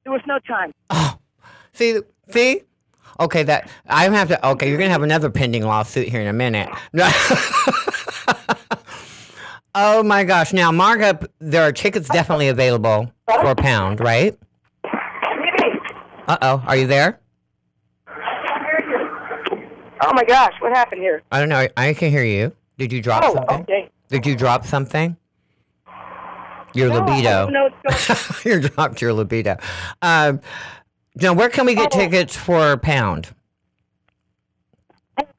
[0.03, 0.73] There was no time.
[0.89, 1.17] Oh,
[1.73, 2.61] See, see.
[3.19, 4.47] Okay, that I have to.
[4.49, 6.69] Okay, you're gonna have another pending lawsuit here in a minute.
[9.75, 10.53] oh my gosh!
[10.53, 14.37] Now, Marga, there are tickets definitely available for a pound, right?
[16.27, 17.19] Uh oh, are you there?
[20.01, 21.21] Oh my gosh, what happened here?
[21.31, 21.67] I don't know.
[21.77, 22.53] I can hear you.
[22.77, 23.61] Did you drop Oh, something?
[23.61, 23.89] okay.
[24.09, 25.17] Did you drop something?
[26.73, 27.29] Your No, libido.
[27.45, 29.57] don't know what's going you dropped your libido.
[30.01, 30.41] Um,
[31.15, 31.97] now, where can we get Oh.
[31.97, 33.33] tickets for pound?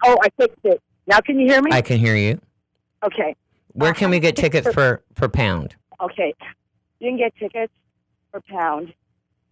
[0.05, 0.83] Oh, I fixed it.
[1.07, 1.71] Now can you hear me?
[1.73, 2.41] I can hear you.
[3.05, 3.35] okay.
[3.75, 5.77] Where can we get tickets for for pound?
[6.01, 6.35] Okay.
[6.99, 7.73] You can get tickets
[8.33, 8.93] for pound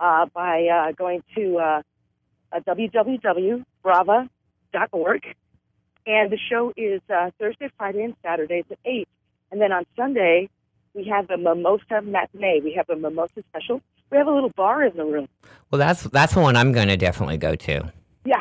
[0.01, 1.83] uh, by uh, going to uh,
[2.53, 2.61] uh,
[4.75, 5.35] www.brava.org.
[6.09, 9.09] And the show is uh, Thursday, Friday, and Saturdays at 8.
[9.51, 10.49] And then on Sunday,
[10.95, 12.61] we have a mimosa matinee.
[12.63, 13.81] We have a mimosa special.
[14.11, 15.29] We have a little bar in the room.
[15.71, 17.93] Well, that's that's the one I'm going to definitely go to.
[18.25, 18.37] Yeah,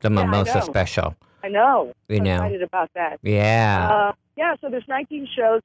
[0.00, 0.60] The I mimosa know.
[0.66, 1.14] special.
[1.42, 1.92] I know.
[2.08, 2.34] You I'm know.
[2.34, 3.18] excited about that.
[3.22, 3.88] Yeah.
[3.90, 5.62] Uh, yeah, so there's 19 shows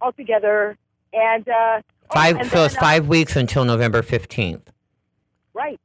[0.00, 0.76] altogether.
[1.12, 1.52] And, uh,
[2.10, 2.36] oh, five.
[2.36, 4.70] and so it's then, uh, five weeks until November fifteenth.
[5.54, 5.80] Right.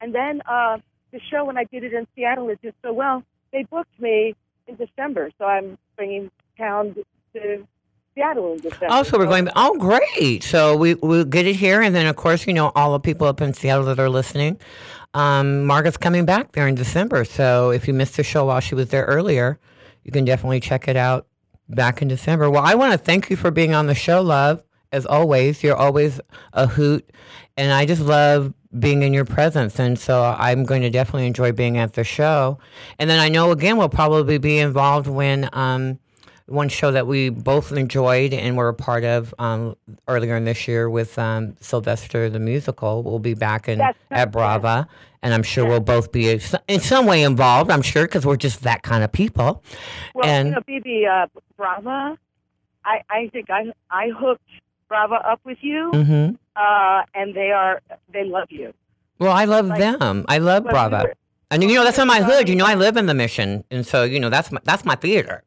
[0.00, 0.78] And then uh,
[1.14, 3.22] the show, when I did it in Seattle, it did so well.
[3.52, 4.34] They booked me
[4.66, 6.96] in December, so I'm bringing Pound
[7.32, 7.66] to
[8.14, 8.88] Seattle in December.
[8.90, 9.48] Oh, we're going.
[9.54, 10.42] Oh, great!
[10.42, 13.26] So we we'll get it here, and then of course, you know, all the people
[13.28, 14.58] up in Seattle that are listening.
[15.14, 17.24] Um, Margaret's coming back there in December.
[17.24, 19.60] So if you missed the show while she was there earlier,
[20.02, 21.28] you can definitely check it out
[21.68, 22.50] back in December.
[22.50, 24.62] Well, I want to thank you for being on the show, love.
[24.90, 26.20] As always, you're always
[26.52, 27.08] a hoot,
[27.56, 29.78] and I just love being in your presence.
[29.78, 32.58] And so I'm going to definitely enjoy being at the show.
[32.98, 35.48] And then I know again we'll probably be involved when.
[35.52, 35.98] Um,
[36.46, 39.76] one show that we both enjoyed and were a part of um,
[40.08, 43.02] earlier in this year with um, Sylvester the musical.
[43.02, 44.86] We'll be back in That's at Brava,
[45.22, 47.70] and I'm sure we'll both be in some way involved.
[47.70, 49.62] I'm sure because we're just that kind of people.
[50.14, 52.18] well, and- you know, BB uh, Brava,
[52.84, 54.42] I, I think I I hooked
[54.94, 57.80] Brava up with you, hmm uh, and they are
[58.12, 58.72] they love you.
[59.18, 60.24] Well, I love Like, them.
[60.28, 61.14] I love we Brava, were-
[61.50, 62.48] and you know that's in my hood.
[62.48, 64.94] You know I live in the Mission, and so you know that's my that's my
[64.94, 65.42] theater.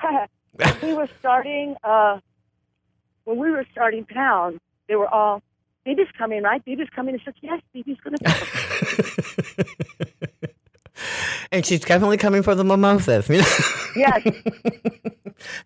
[0.82, 2.20] we were starting, uh,
[3.24, 5.42] when we were starting Pound, they were all,
[5.84, 6.64] "Baby's coming, right?
[6.64, 10.48] Baby's coming." It's like "Yes, Baby's going to come."
[11.52, 13.28] And she's definitely coming for the mimosas.
[13.28, 13.46] you know?
[13.96, 14.22] yes.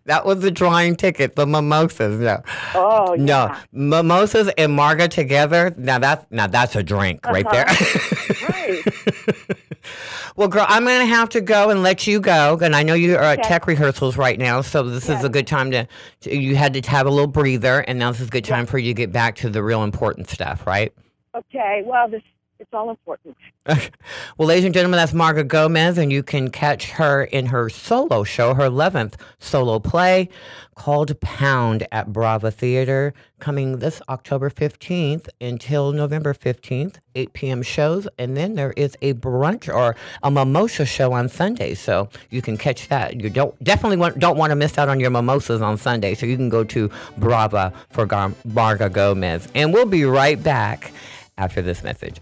[0.05, 2.19] that was the drawing ticket, the mimosas.
[2.19, 2.41] No.
[2.75, 3.59] Oh, No, yeah.
[3.71, 5.73] mimosas and marga together.
[5.77, 7.65] Now that's now that's a drink right uh-huh.
[7.65, 8.49] there.
[8.49, 9.57] Right.
[10.35, 13.15] well, girl, I'm gonna have to go and let you go, and I know you
[13.15, 15.87] are at tech rehearsals right now, so this is a good time to,
[16.21, 16.35] to.
[16.35, 18.77] You had to have a little breather, and now this is a good time for
[18.77, 20.93] you to get back to the real important stuff, right?
[21.35, 21.83] Okay.
[21.85, 22.23] Well, this
[22.61, 23.35] it's all important.
[24.37, 28.23] well, ladies and gentlemen, that's Marga Gomez, and you can catch her in her solo
[28.23, 30.29] show, her 11th solo play
[30.75, 37.61] called Pound at Brava Theater, coming this October 15th until November 15th, 8 p.m.
[37.61, 38.07] shows.
[38.17, 42.57] And then there is a brunch or a mimosa show on Sunday, so you can
[42.57, 43.19] catch that.
[43.19, 46.25] You don't definitely want, don't want to miss out on your mimosas on Sunday, so
[46.25, 49.47] you can go to Brava for Gar- Marga Gomez.
[49.55, 50.91] And we'll be right back
[51.37, 52.21] after this message.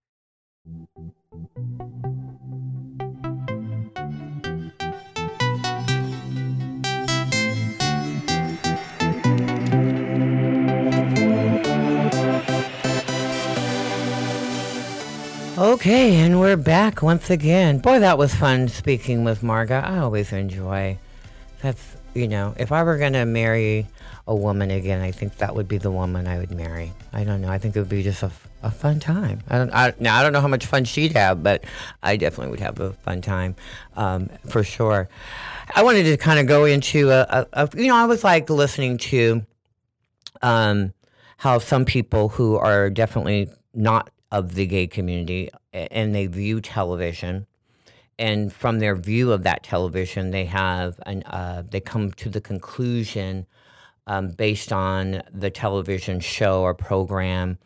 [15.61, 17.77] Okay, and we're back once again.
[17.77, 19.83] Boy, that was fun speaking with Marga.
[19.83, 20.97] I always enjoy.
[21.61, 23.85] That's you know, if I were gonna marry
[24.25, 26.91] a woman again, I think that would be the woman I would marry.
[27.13, 27.49] I don't know.
[27.49, 28.31] I think it would be just a,
[28.63, 29.41] a fun time.
[29.49, 29.71] I don't.
[29.71, 31.63] I, now I don't know how much fun she'd have, but
[32.01, 33.55] I definitely would have a fun time,
[33.95, 35.09] um, for sure.
[35.75, 38.49] I wanted to kind of go into a, a, a, you know, I was like
[38.49, 39.45] listening to,
[40.41, 40.91] um,
[41.37, 47.47] how some people who are definitely not of the gay community and they view television.
[48.17, 52.41] And from their view of that television they have an uh, they come to the
[52.41, 53.47] conclusion
[54.07, 57.57] um, based on the television show or program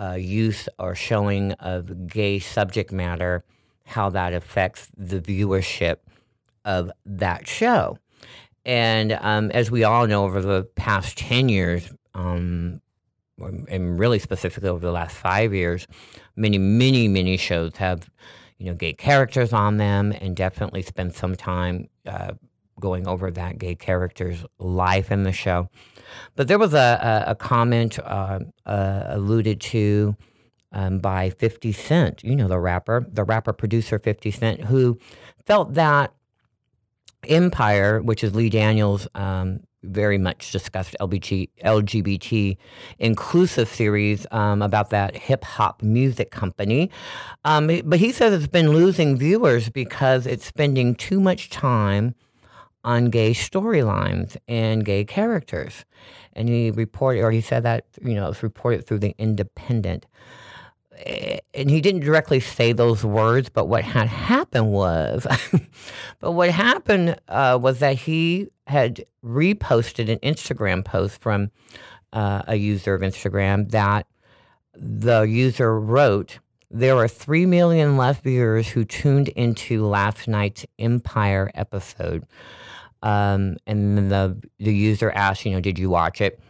[0.00, 3.44] uh, use or showing of gay subject matter
[3.84, 5.96] how that affects the viewership
[6.64, 7.98] of that show.
[8.64, 12.80] And um, as we all know over the past 10 years um,
[13.40, 15.86] and really specifically over the last five years,
[16.36, 18.10] many, many, many shows have,
[18.58, 22.32] you know, gay characters on them, and definitely spend some time uh,
[22.80, 25.68] going over that gay character's life in the show.
[26.36, 30.16] But there was a, a, a comment uh, uh, alluded to
[30.72, 34.98] um, by 50 Cent, you know, the rapper, the rapper producer 50 Cent, who
[35.46, 36.12] felt that
[37.26, 42.56] Empire, which is Lee Daniels' um, very much discussed LGBT, LGBT
[42.98, 46.90] inclusive series um, about that hip hop music company.
[47.44, 52.14] Um, but he says it's been losing viewers because it's spending too much time
[52.84, 55.84] on gay storylines and gay characters.
[56.32, 60.06] And he reported, or he said that, you know, it's reported through the Independent.
[61.04, 65.26] Eh, and he didn't directly say those words, but what had happened was,
[66.20, 71.50] but what happened uh, was that he had reposted an Instagram post from
[72.12, 74.06] uh, a user of Instagram that
[74.74, 76.38] the user wrote,
[76.70, 82.24] "There are three million less viewers who tuned into last night's Empire episode."
[83.02, 86.40] Um, and then the the user asked, you know, did you watch it?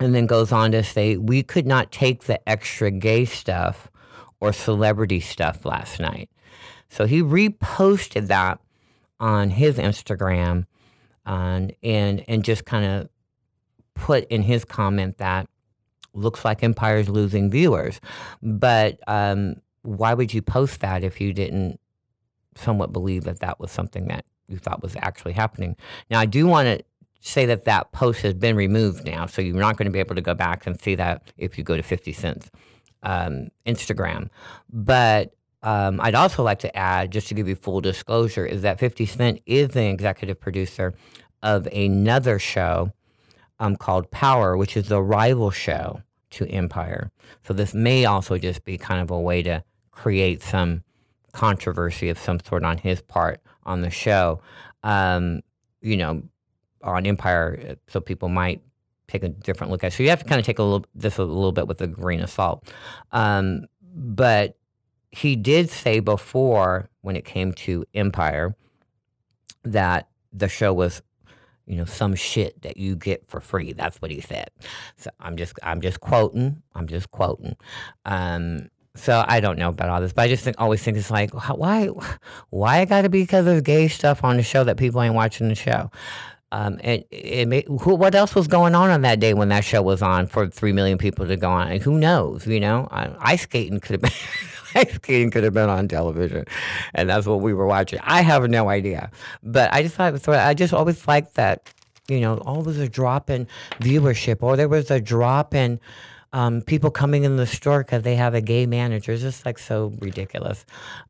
[0.00, 3.90] and then goes on to say, We could not take the extra gay stuff
[4.40, 6.30] or celebrity stuff last night.
[6.88, 8.58] So he reposted that
[9.20, 10.64] on his Instagram
[11.30, 13.08] and, and, and just kind of
[13.94, 15.48] put in his comment that
[16.12, 18.00] looks like Empire's losing viewers.
[18.42, 21.78] But um, why would you post that if you didn't
[22.56, 25.76] somewhat believe that that was something that you thought was actually happening?
[26.10, 26.84] Now, I do want to
[27.20, 30.16] say that that post has been removed now, so you're not going to be able
[30.16, 32.50] to go back and see that if you go to 50 Cent's
[33.02, 34.30] um, Instagram.
[34.72, 38.78] But um, I'd also like to add, just to give you full disclosure, is that
[38.78, 40.94] 50 Cent is the executive producer
[41.42, 42.92] of another show
[43.58, 46.00] um, called Power, which is the rival show
[46.30, 47.10] to Empire.
[47.46, 50.82] So this may also just be kind of a way to create some
[51.32, 54.40] controversy of some sort on his part on the show.
[54.82, 55.42] Um,
[55.82, 56.22] you know,
[56.82, 58.62] on Empire, so people might
[59.08, 59.88] take a different look at.
[59.88, 59.96] It.
[59.96, 61.86] So you have to kind of take a little this a little bit with a
[61.86, 62.72] grain of salt.
[63.12, 64.56] Um, but
[65.10, 68.54] he did say before when it came to Empire
[69.64, 71.02] that the show was
[71.66, 74.50] you know some shit that you get for free that's what he said
[74.96, 77.54] so i'm just i'm just quoting i'm just quoting
[78.06, 81.10] um, so I don't know about all this, but I just think, always think it's
[81.10, 81.88] like, why,
[82.50, 85.14] why it got to be because of gay stuff on the show that people ain't
[85.14, 85.90] watching the show?
[86.52, 89.82] Um, and it, who, what else was going on on that day when that show
[89.82, 91.68] was on for three million people to go on?
[91.68, 92.46] And who knows?
[92.46, 94.10] You know, ice skating could have been
[94.74, 96.44] ice skating could have been on television,
[96.94, 97.98] and that's what we were watching.
[98.02, 99.10] I have no idea,
[99.42, 101.72] but I just thought I just always liked that.
[102.08, 103.46] You know, always a drop in
[103.78, 105.78] viewership, or there was a drop in
[106.32, 109.12] um, people coming in the store because they have a gay manager.
[109.12, 110.64] It's just like so ridiculous.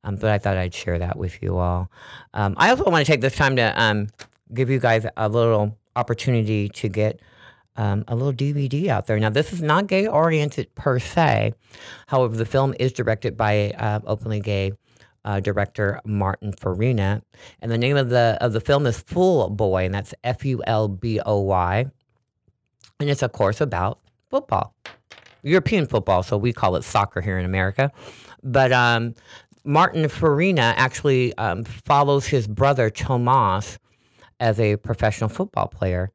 [0.04, 1.90] Um, but I thought I'd share that with you all.
[2.34, 4.08] Um, I also want to take this time to um,
[4.54, 7.20] give you guys a little opportunity to get
[7.76, 9.18] um, a little DVD out there.
[9.18, 11.54] Now, this is not gay oriented per se.
[12.06, 14.72] However, the film is directed by uh, openly gay
[15.24, 17.22] uh, director Martin Farina,
[17.60, 20.88] and the name of the of the film is Fulboy, and that's F U L
[20.88, 21.86] B O Y,
[23.00, 24.00] and it's of course about
[24.30, 24.74] football.
[25.42, 27.90] European football, so we call it soccer here in America.
[28.42, 29.14] But um,
[29.64, 33.78] Martin Farina actually um, follows his brother Tomas
[34.38, 36.10] as a professional football player.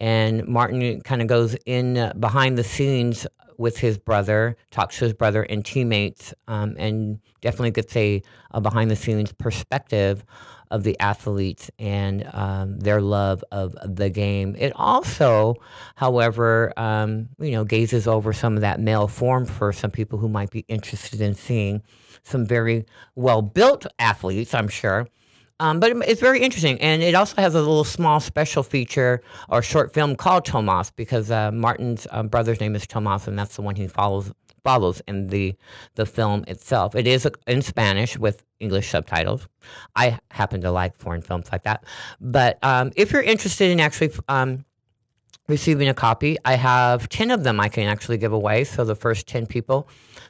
[0.00, 3.26] And Martin kind of goes in uh, behind the scenes
[3.58, 8.22] with his brother, talks to his brother and teammates, um, and definitely gets a,
[8.52, 10.24] a behind the scenes perspective
[10.70, 14.54] of the athletes and um, their love of the game.
[14.58, 15.56] It also,
[15.96, 20.28] however, um, you know, gazes over some of that male form for some people who
[20.28, 21.82] might be interested in seeing
[22.22, 25.08] some very well built athletes, I'm sure.
[25.60, 29.60] Um, but it's very interesting, and it also has a little small special feature or
[29.60, 33.62] short film called Tomas because uh, Martin's uh, brother's name is Tomas, and that's the
[33.62, 34.32] one he follows
[34.64, 35.54] follows in the
[35.94, 36.94] the film itself.
[36.94, 39.48] It is in Spanish with English subtitles.
[39.96, 41.84] I happen to like foreign films like that.
[42.20, 44.64] But um, if you're interested in actually um,
[45.48, 48.64] receiving a copy, I have 10 of them I can actually give away.
[48.64, 49.88] So the first 10 people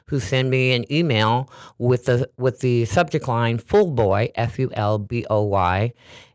[0.09, 4.97] who send me an email with the with the subject line "Fulboy" F U L
[4.97, 5.93] B O Y,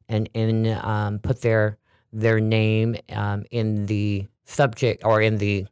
[0.09, 1.79] and in um, put their
[2.13, 5.67] their name um, in the subject or in the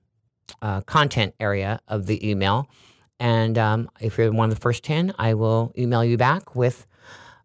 [0.60, 2.68] uh, content area of the email.
[3.20, 6.86] And um, if you're one of the first 10, I will email you back with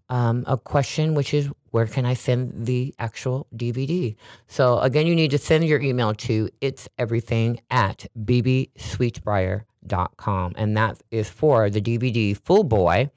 [0.09, 4.15] um, a question, which is where can I send the actual DVD?
[4.47, 9.65] So again, you need to send your email to it's everything at bbsweetbriar.com.
[10.17, 13.09] Com, and that is for the DVD Fulboy,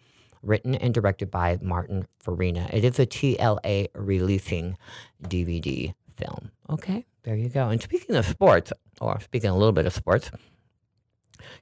[0.43, 2.69] written and directed by Martin Farina.
[2.73, 4.77] It is a TLA releasing
[5.23, 6.51] DVD film.
[6.69, 7.69] Okay, there you go.
[7.69, 10.31] And speaking of sports, or speaking a little bit of sports,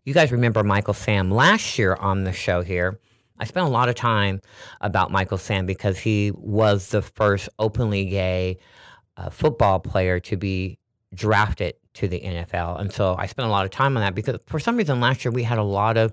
[0.04, 2.98] you guys remember Michael Sam last year on the show here.
[3.38, 4.40] I spent a lot of time
[4.80, 8.58] about Michael Sam because he was the first openly gay
[9.16, 10.78] uh, football player to be
[11.14, 12.80] drafted to the NFL.
[12.80, 15.24] And so I spent a lot of time on that because for some reason last
[15.24, 16.12] year we had a lot of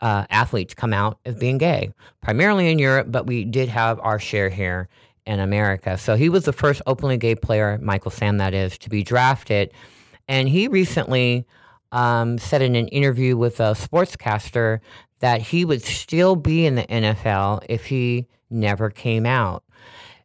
[0.00, 4.18] uh, athletes come out as being gay, primarily in Europe, but we did have our
[4.18, 4.88] share here
[5.26, 5.96] in America.
[5.96, 9.72] So he was the first openly gay player, Michael Sam, that is, to be drafted.
[10.26, 11.46] And he recently
[11.92, 14.80] um, said in an interview with a sportscaster
[15.20, 19.62] that he would still be in the NFL if he never came out.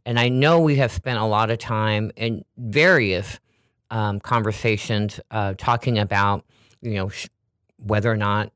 [0.07, 3.39] And I know we have spent a lot of time in various
[3.91, 6.45] um, conversations uh, talking about,
[6.81, 7.27] you know, sh-
[7.77, 8.51] whether or not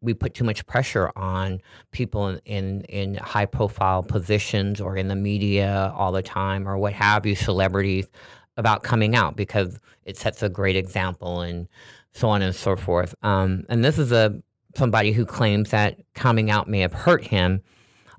[0.00, 1.60] we put too much pressure on
[1.90, 6.78] people in, in, in high profile positions or in the media all the time or
[6.78, 8.06] what have you, celebrities
[8.56, 11.68] about coming out because it sets a great example and
[12.12, 13.14] so on and so forth.
[13.22, 14.40] Um, and this is a
[14.76, 17.62] somebody who claims that coming out may have hurt him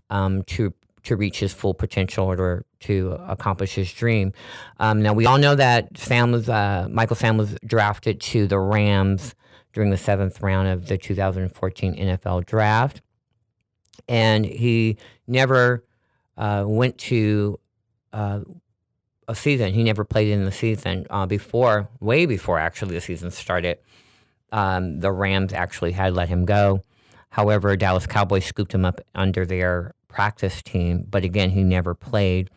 [0.10, 0.74] um, to
[1.04, 4.34] to reach his full potential or to accomplish his dream.
[4.80, 8.60] Um, now we all know that Sam was uh, Michael Sam was drafted to the
[8.60, 9.36] Rams
[9.74, 13.02] during the seventh round of the 2014 NFL draft.
[14.08, 14.98] And he
[15.28, 15.86] never
[16.38, 17.60] uh, went to
[18.12, 18.42] uh,
[19.28, 19.74] a season.
[19.74, 23.78] He never played in the season uh, before, way before actually the season started.
[24.52, 26.84] Um, the Rams actually had let him go.
[27.30, 32.50] However, Dallas Cowboys scooped him up under their practice team, but again, he never played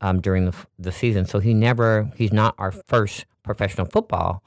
[0.00, 1.26] um, during the, the season.
[1.26, 4.42] So he never, he's not our first professional football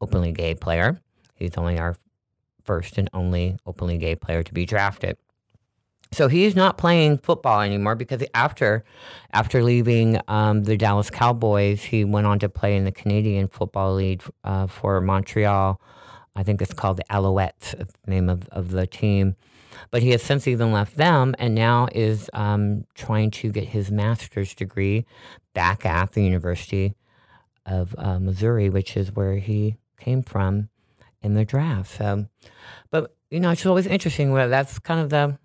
[0.00, 1.00] openly gay player.
[1.34, 1.96] He's only our
[2.64, 5.16] first and only openly gay player to be drafted.
[6.12, 8.84] So he's not playing football anymore because after
[9.32, 13.94] after leaving um, the Dallas Cowboys, he went on to play in the Canadian Football
[13.94, 15.80] League uh, for Montreal.
[16.36, 19.36] I think it's called the Alouettes, the name of, of the team.
[19.90, 23.90] But he has since even left them and now is um, trying to get his
[23.90, 25.06] master's degree
[25.54, 26.94] back at the University
[27.66, 30.68] of uh, Missouri, which is where he came from
[31.22, 31.96] in the draft.
[31.96, 32.26] So,
[32.90, 34.32] but you know, it's always interesting.
[34.32, 35.38] Where that's kind of the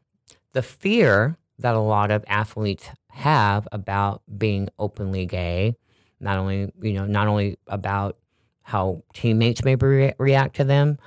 [0.53, 5.75] the fear that a lot of athletes have about being openly gay
[6.19, 8.17] Not only you know, not only about
[8.63, 10.97] how teammates may re- react to them,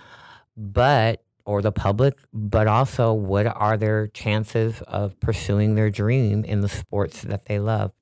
[0.56, 6.60] but or the public, but also what are their chances of pursuing their dream in
[6.60, 7.92] the sports that they love.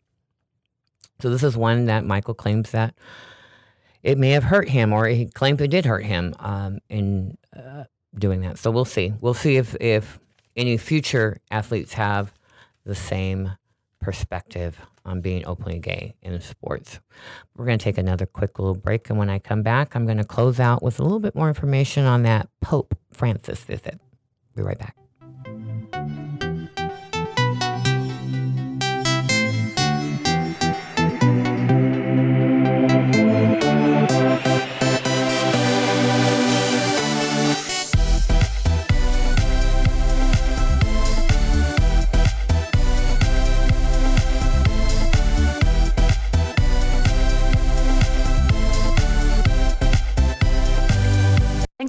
[1.21, 2.95] So this is one that Michael claims that
[4.03, 7.85] it may have hurt him, or he claims it did hurt him um, in uh,
[8.17, 8.59] doing that.
[8.59, 9.13] So we'll see.
[9.21, 10.19] We'll see if if
[10.57, 12.33] any future athletes have
[12.85, 13.51] the same
[14.01, 17.01] perspective on being openly gay in sports.
[17.57, 20.19] We're going to take another quick little break, and when I come back, I'm going
[20.19, 24.01] to close out with a little bit more information on that Pope Francis visit.
[24.55, 24.97] Be right back.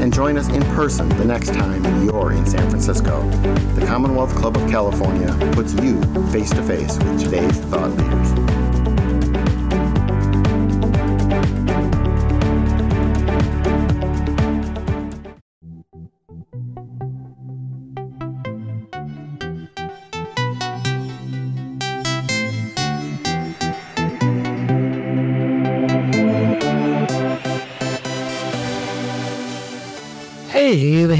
[0.00, 3.28] and join us in person the next time you're in San Francisco.
[3.74, 8.79] The Commonwealth Club of California puts you face to face with today's thought leaders.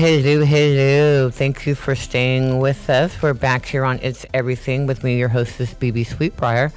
[0.00, 1.28] Hello, hello.
[1.28, 3.20] Thank you for staying with us.
[3.20, 6.72] We're back here on It's Everything with me, your hostess, BB Sweetbriar.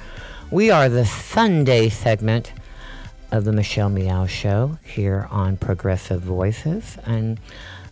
[0.50, 2.52] We are the Sunday segment
[3.32, 6.98] of the Michelle Meow Show here on Progressive Voices.
[7.06, 7.40] And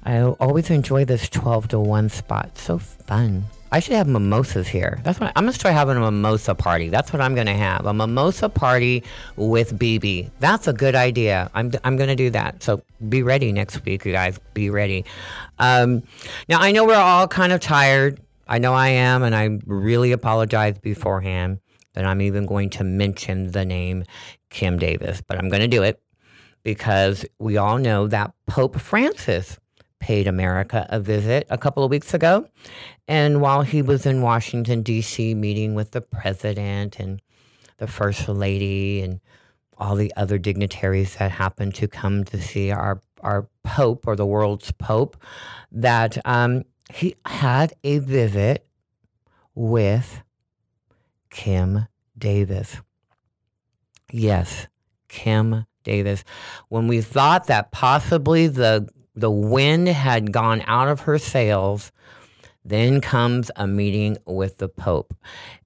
[0.04, 2.58] I always enjoy this 12 to 1 spot.
[2.58, 3.44] So fun.
[3.72, 5.00] I should have mimosas here.
[5.02, 6.90] That's what I'm gonna start having a mimosa party.
[6.90, 7.86] That's what I'm gonna have.
[7.86, 9.02] A mimosa party
[9.36, 10.30] with BB.
[10.40, 11.50] That's a good idea.
[11.54, 12.62] I'm I'm gonna do that.
[12.62, 14.38] So be ready next week, you guys.
[14.52, 15.06] Be ready.
[15.58, 16.02] Um,
[16.50, 18.20] now I know we're all kind of tired.
[18.46, 21.58] I know I am, and I really apologize beforehand
[21.94, 24.04] that I'm even going to mention the name
[24.50, 25.98] Kim Davis, but I'm gonna do it
[26.62, 29.58] because we all know that Pope Francis
[30.02, 32.44] paid America a visit a couple of weeks ago.
[33.06, 37.22] And while he was in Washington, D.C., meeting with the president and
[37.78, 39.20] the first lady and
[39.78, 44.26] all the other dignitaries that happened to come to see our, our pope or the
[44.26, 45.16] world's pope,
[45.70, 48.66] that um, he had a visit
[49.54, 50.20] with
[51.30, 51.86] Kim
[52.18, 52.76] Davis.
[54.10, 54.66] Yes,
[55.08, 56.24] Kim Davis.
[56.68, 61.92] When we thought that possibly the the wind had gone out of her sails.
[62.64, 65.14] Then comes a meeting with the Pope.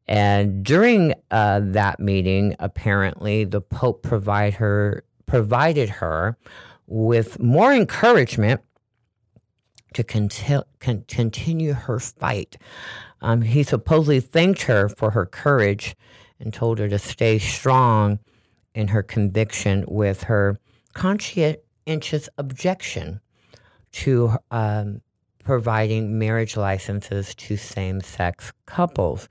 [0.09, 6.39] And during uh, that meeting, apparently, the Pope provide her, provided her
[6.87, 8.61] with more encouragement
[9.95, 12.57] to conti- con- continue her fight.
[13.21, 15.97] Um, he supposedly thanked her for her courage
[16.39, 18.19] and told her to stay strong
[18.75, 20.59] in her conviction with her
[20.93, 23.21] conscientious objection
[23.97, 25.01] to um,
[25.43, 29.29] providing marriage licenses to same sex couples.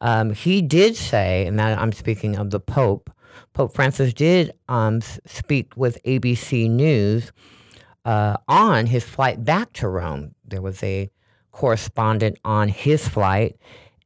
[0.00, 3.10] Um, he did say, and that I'm speaking of the Pope,
[3.52, 7.32] Pope Francis did um, speak with ABC News
[8.04, 10.34] uh, on his flight back to Rome.
[10.44, 11.10] There was a
[11.50, 13.56] correspondent on his flight,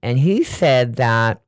[0.03, 1.42] and he said that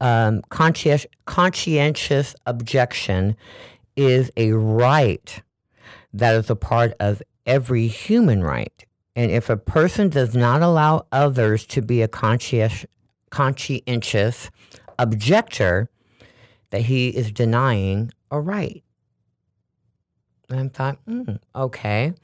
[0.00, 3.36] um, conscientious, conscientious objection
[3.94, 5.42] is a right
[6.14, 8.84] that is a part of every human right.
[9.16, 12.86] And if a person does not allow others to be a conscientious,
[14.98, 15.90] objector,
[16.70, 18.82] that he is denying a right.
[20.48, 22.14] And I thought, mm, okay.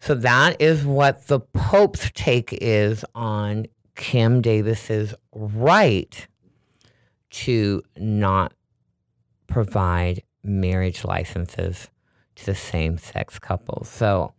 [0.00, 6.26] So that is what the Pope's take is on Kim Davis's right
[7.30, 8.52] to not
[9.46, 11.88] provide marriage licenses
[12.44, 13.88] to same sex couples.
[13.88, 14.32] So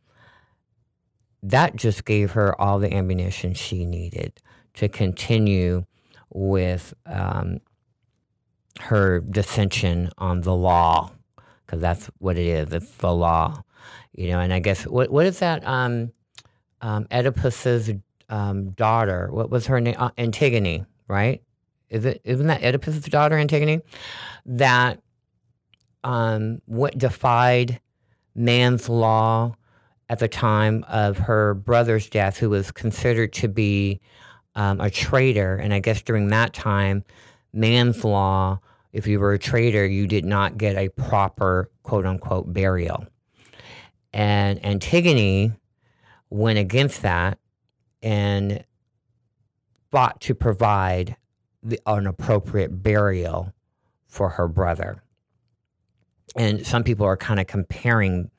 [1.43, 4.41] that just gave her all the ammunition she needed
[4.75, 5.85] to continue
[6.31, 7.59] with um,
[8.79, 11.11] her dissension on the law,
[11.65, 12.73] because that's what it is.
[12.73, 13.63] It's the law,
[14.13, 14.39] you know.
[14.39, 15.65] And I guess what what is that?
[15.65, 16.11] Um,
[16.81, 17.91] um, Oedipus's
[18.29, 19.29] um, daughter.
[19.31, 19.95] What was her name?
[19.97, 21.41] Uh, Antigone, right?
[21.89, 23.81] Is it isn't that Oedipus's daughter Antigone
[24.45, 25.01] that
[26.03, 27.79] um, what defied
[28.39, 29.53] man's law
[30.07, 33.99] at the time of her brother's death, who was considered to be
[34.55, 35.55] um, a traitor.
[35.57, 37.03] And I guess during that time,
[37.53, 38.59] man's law,
[38.93, 43.05] if you were a traitor, you did not get a proper quote unquote burial.
[44.13, 45.51] And Antigone
[46.29, 47.37] went against that
[48.01, 48.63] and
[49.91, 51.17] fought to provide
[51.61, 53.53] the, an appropriate burial
[54.07, 55.03] for her brother.
[56.35, 58.29] And some people are kind of comparing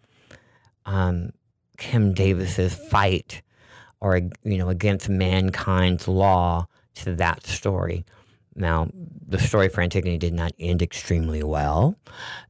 [0.87, 1.31] um,
[1.77, 3.43] Kim Davis's fight
[4.01, 8.05] or you know against mankind's law to that story.
[8.57, 8.89] Now,
[9.27, 11.97] the story for Antigone did not end extremely well,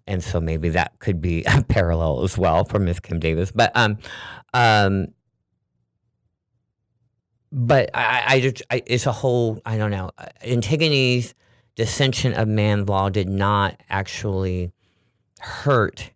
[0.06, 3.52] and so maybe that could be a parallel as well for Miss Kim Davis.
[3.52, 3.98] But um,
[4.54, 5.08] um,
[7.52, 10.10] but I, I just I, it's a whole I don't know.
[10.42, 11.34] Antigone's
[11.74, 14.72] dissension of man's law did not actually
[15.40, 16.10] hurt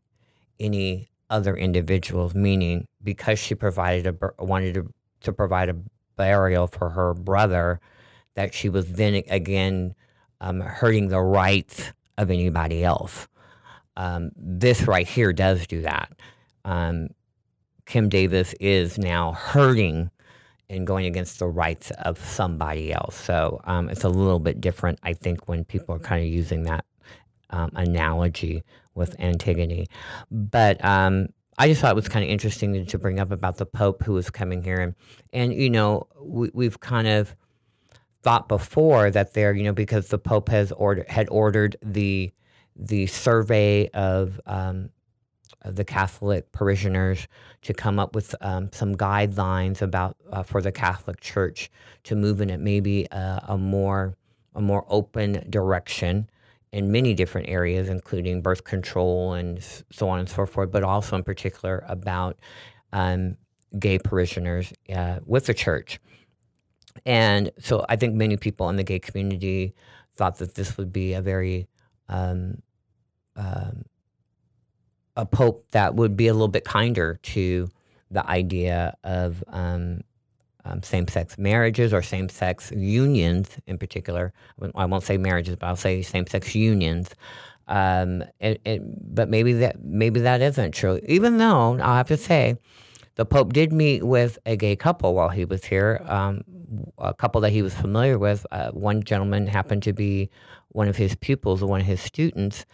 [0.60, 5.76] any other individuals, meaning because she provided a wanted to, to provide a
[6.16, 7.80] burial for her brother,
[8.34, 9.94] that she was then again
[10.40, 13.26] um, hurting the rights of anybody else.
[13.96, 16.12] Um, this right here does do that.
[16.64, 17.08] Um,
[17.86, 20.10] Kim Davis is now hurting
[20.70, 23.16] and going against the rights of somebody else.
[23.16, 26.64] So um, it's a little bit different, I think, when people are kind of using
[26.64, 26.84] that
[27.50, 28.64] um, analogy
[28.94, 29.86] with Antigone.
[30.30, 31.28] But um,
[31.58, 34.12] I just thought it was kind of interesting to bring up about the Pope who
[34.12, 34.94] was coming here, and
[35.32, 37.34] and you know we, we've kind of
[38.22, 42.32] thought before that there, you know, because the Pope has ordered had ordered the
[42.76, 44.90] the survey of, um,
[45.64, 47.28] the Catholic parishioners
[47.62, 51.70] to come up with um, some guidelines about uh, for the Catholic Church
[52.02, 54.16] to move in it maybe a, a more
[54.54, 56.28] a more open direction
[56.74, 59.62] in many different areas, including birth control and
[59.92, 62.36] so on and so forth, but also in particular about
[62.92, 63.36] um,
[63.78, 66.00] gay parishioners uh, with the church.
[67.06, 69.72] And so I think many people in the gay community
[70.16, 71.68] thought that this would be a very
[72.08, 72.60] um,
[73.36, 73.84] um,
[75.16, 77.68] a pope that would be a little bit kinder to
[78.10, 80.00] the idea of um,
[80.64, 84.32] um, same sex marriages or same sex unions in particular.
[84.74, 87.10] I won't say marriages, but I'll say same sex unions.
[87.66, 88.82] Um, it, it,
[89.14, 91.00] but maybe that maybe that isn't true.
[91.06, 92.56] Even though I have to say,
[93.16, 96.02] the Pope did meet with a gay couple while he was here.
[96.06, 96.42] Um,
[96.98, 98.46] a couple that he was familiar with.
[98.50, 100.30] Uh, one gentleman happened to be
[100.70, 102.66] one of his pupils, one of his students,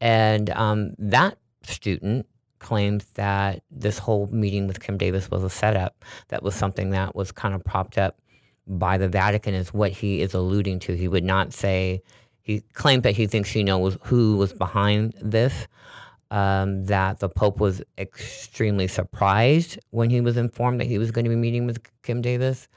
[0.00, 2.26] and um, that student
[2.62, 6.04] claims that this whole meeting with Kim Davis was a setup.
[6.28, 8.18] That was something that was kind of propped up
[8.66, 10.96] by the Vatican, is what he is alluding to.
[10.96, 12.02] He would not say,
[12.40, 15.66] he claimed that he thinks he knows who was behind this.
[16.30, 21.26] Um, that the Pope was extremely surprised when he was informed that he was going
[21.26, 22.68] to be meeting with Kim Davis,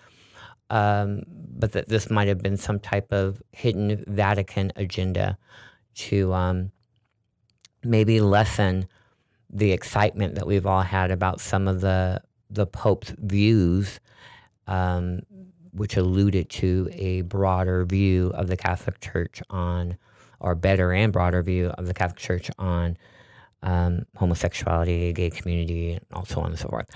[0.69, 1.23] um,
[1.57, 5.38] but that this might have been some type of hidden Vatican agenda
[5.93, 6.69] to um,
[7.81, 8.88] maybe lessen
[9.55, 13.99] the excitement that we've all had about some of the the Pope's views,
[14.67, 15.21] um,
[15.71, 19.97] which alluded to a broader view of the Catholic Church on,
[20.39, 22.97] or better and broader view of the Catholic Church on
[23.63, 26.87] um, homosexuality, gay community, and so on and so forth.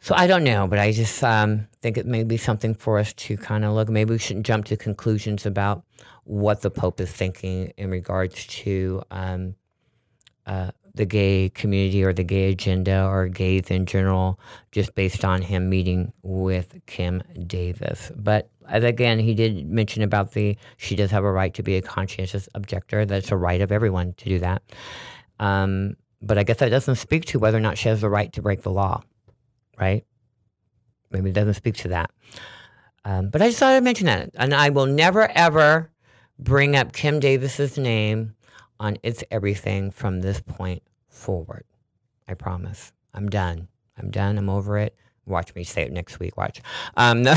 [0.00, 3.12] So I don't know, but I just um, think it may be something for us
[3.14, 3.88] to kind of look.
[3.88, 5.84] Maybe we shouldn't jump to conclusions about
[6.24, 9.54] what the Pope is thinking in regards to um,
[10.46, 14.38] uh, the gay community or the gay agenda or gays in general,
[14.72, 18.12] just based on him meeting with Kim Davis.
[18.16, 21.76] But as again, he did mention about the she does have a right to be
[21.76, 23.04] a conscientious objector.
[23.04, 24.62] That's a right of everyone to do that.
[25.40, 28.32] Um, but I guess that doesn't speak to whether or not she has the right
[28.34, 29.02] to break the law
[29.82, 30.04] right?
[31.10, 32.10] Maybe it doesn't speak to that.
[33.04, 34.30] Um, but I just thought I'd mention that.
[34.34, 35.90] And I will never, ever
[36.38, 38.34] bring up Kim Davis's name
[38.82, 41.64] on It's Everything from this point forward.
[42.28, 42.92] I promise.
[43.14, 43.68] I'm done.
[43.96, 44.36] I'm done.
[44.36, 44.96] I'm over it.
[45.24, 46.36] Watch me say it next week.
[46.36, 46.60] Watch.
[46.96, 47.34] Um, no,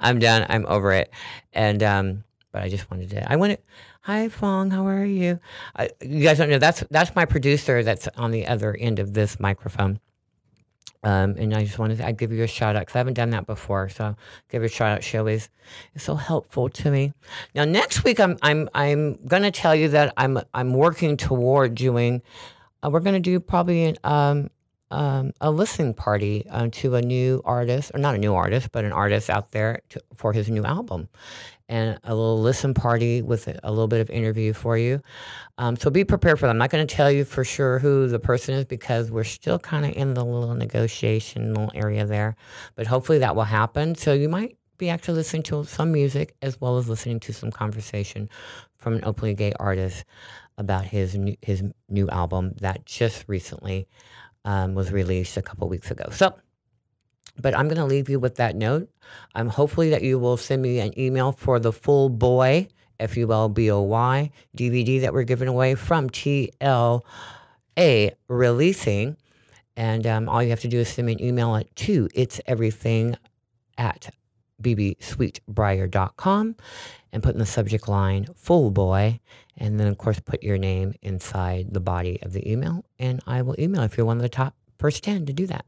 [0.00, 0.46] I'm done.
[0.48, 1.12] I'm over it.
[1.52, 3.58] And, um, but I just wanted to, I wanted,
[4.00, 5.38] hi Fong, how are you?
[5.76, 9.12] I, you guys don't know, that's, that's my producer that's on the other end of
[9.12, 10.00] this microphone.
[11.06, 13.14] Um, and I just wanted to I give you a shout out because I haven't
[13.14, 13.88] done that before.
[13.88, 14.16] So
[14.50, 15.04] give you a shout out.
[15.04, 15.48] She always
[15.94, 17.12] is so helpful to me.
[17.54, 22.22] Now next week I'm I'm I'm gonna tell you that I'm I'm working toward doing.
[22.82, 24.50] Uh, we're gonna do probably an, um,
[24.90, 28.84] um, a listening party uh, to a new artist, or not a new artist, but
[28.84, 31.08] an artist out there to, for his new album
[31.68, 35.00] and a little listen party with a little bit of interview for you.
[35.58, 36.50] Um, so be prepared for that.
[36.50, 39.58] I'm not going to tell you for sure who the person is because we're still
[39.58, 42.36] kind of in the little negotiational area there,
[42.76, 43.94] but hopefully that will happen.
[43.96, 47.50] So you might be actually listening to some music as well as listening to some
[47.50, 48.28] conversation
[48.76, 50.04] from an openly gay artist
[50.58, 53.88] about his new, his new album that just recently
[54.46, 56.06] um, was released a couple weeks ago.
[56.10, 56.34] So
[57.38, 58.88] but I'm going to leave you with that note.
[59.34, 62.68] I'm hopefully that you will send me an email for the Fulboy,
[62.98, 67.02] F U L B O Y, DVD that we're giving away from TLA
[68.28, 69.16] Releasing.
[69.76, 72.40] And um, all you have to do is send me an email at to it's
[72.46, 73.16] everything
[73.76, 74.08] at
[74.62, 76.56] bbsweetbriar.com
[77.12, 79.20] and put in the subject line Fulboy
[79.56, 83.42] and then of course put your name inside the body of the email and i
[83.42, 85.64] will email if you're one of the top first 10 to do that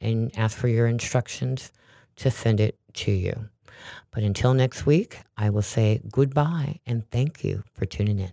[0.00, 1.72] and ask for your instructions
[2.16, 3.48] to send it to you.
[4.10, 8.32] But until next week, I will say goodbye and thank you for tuning in.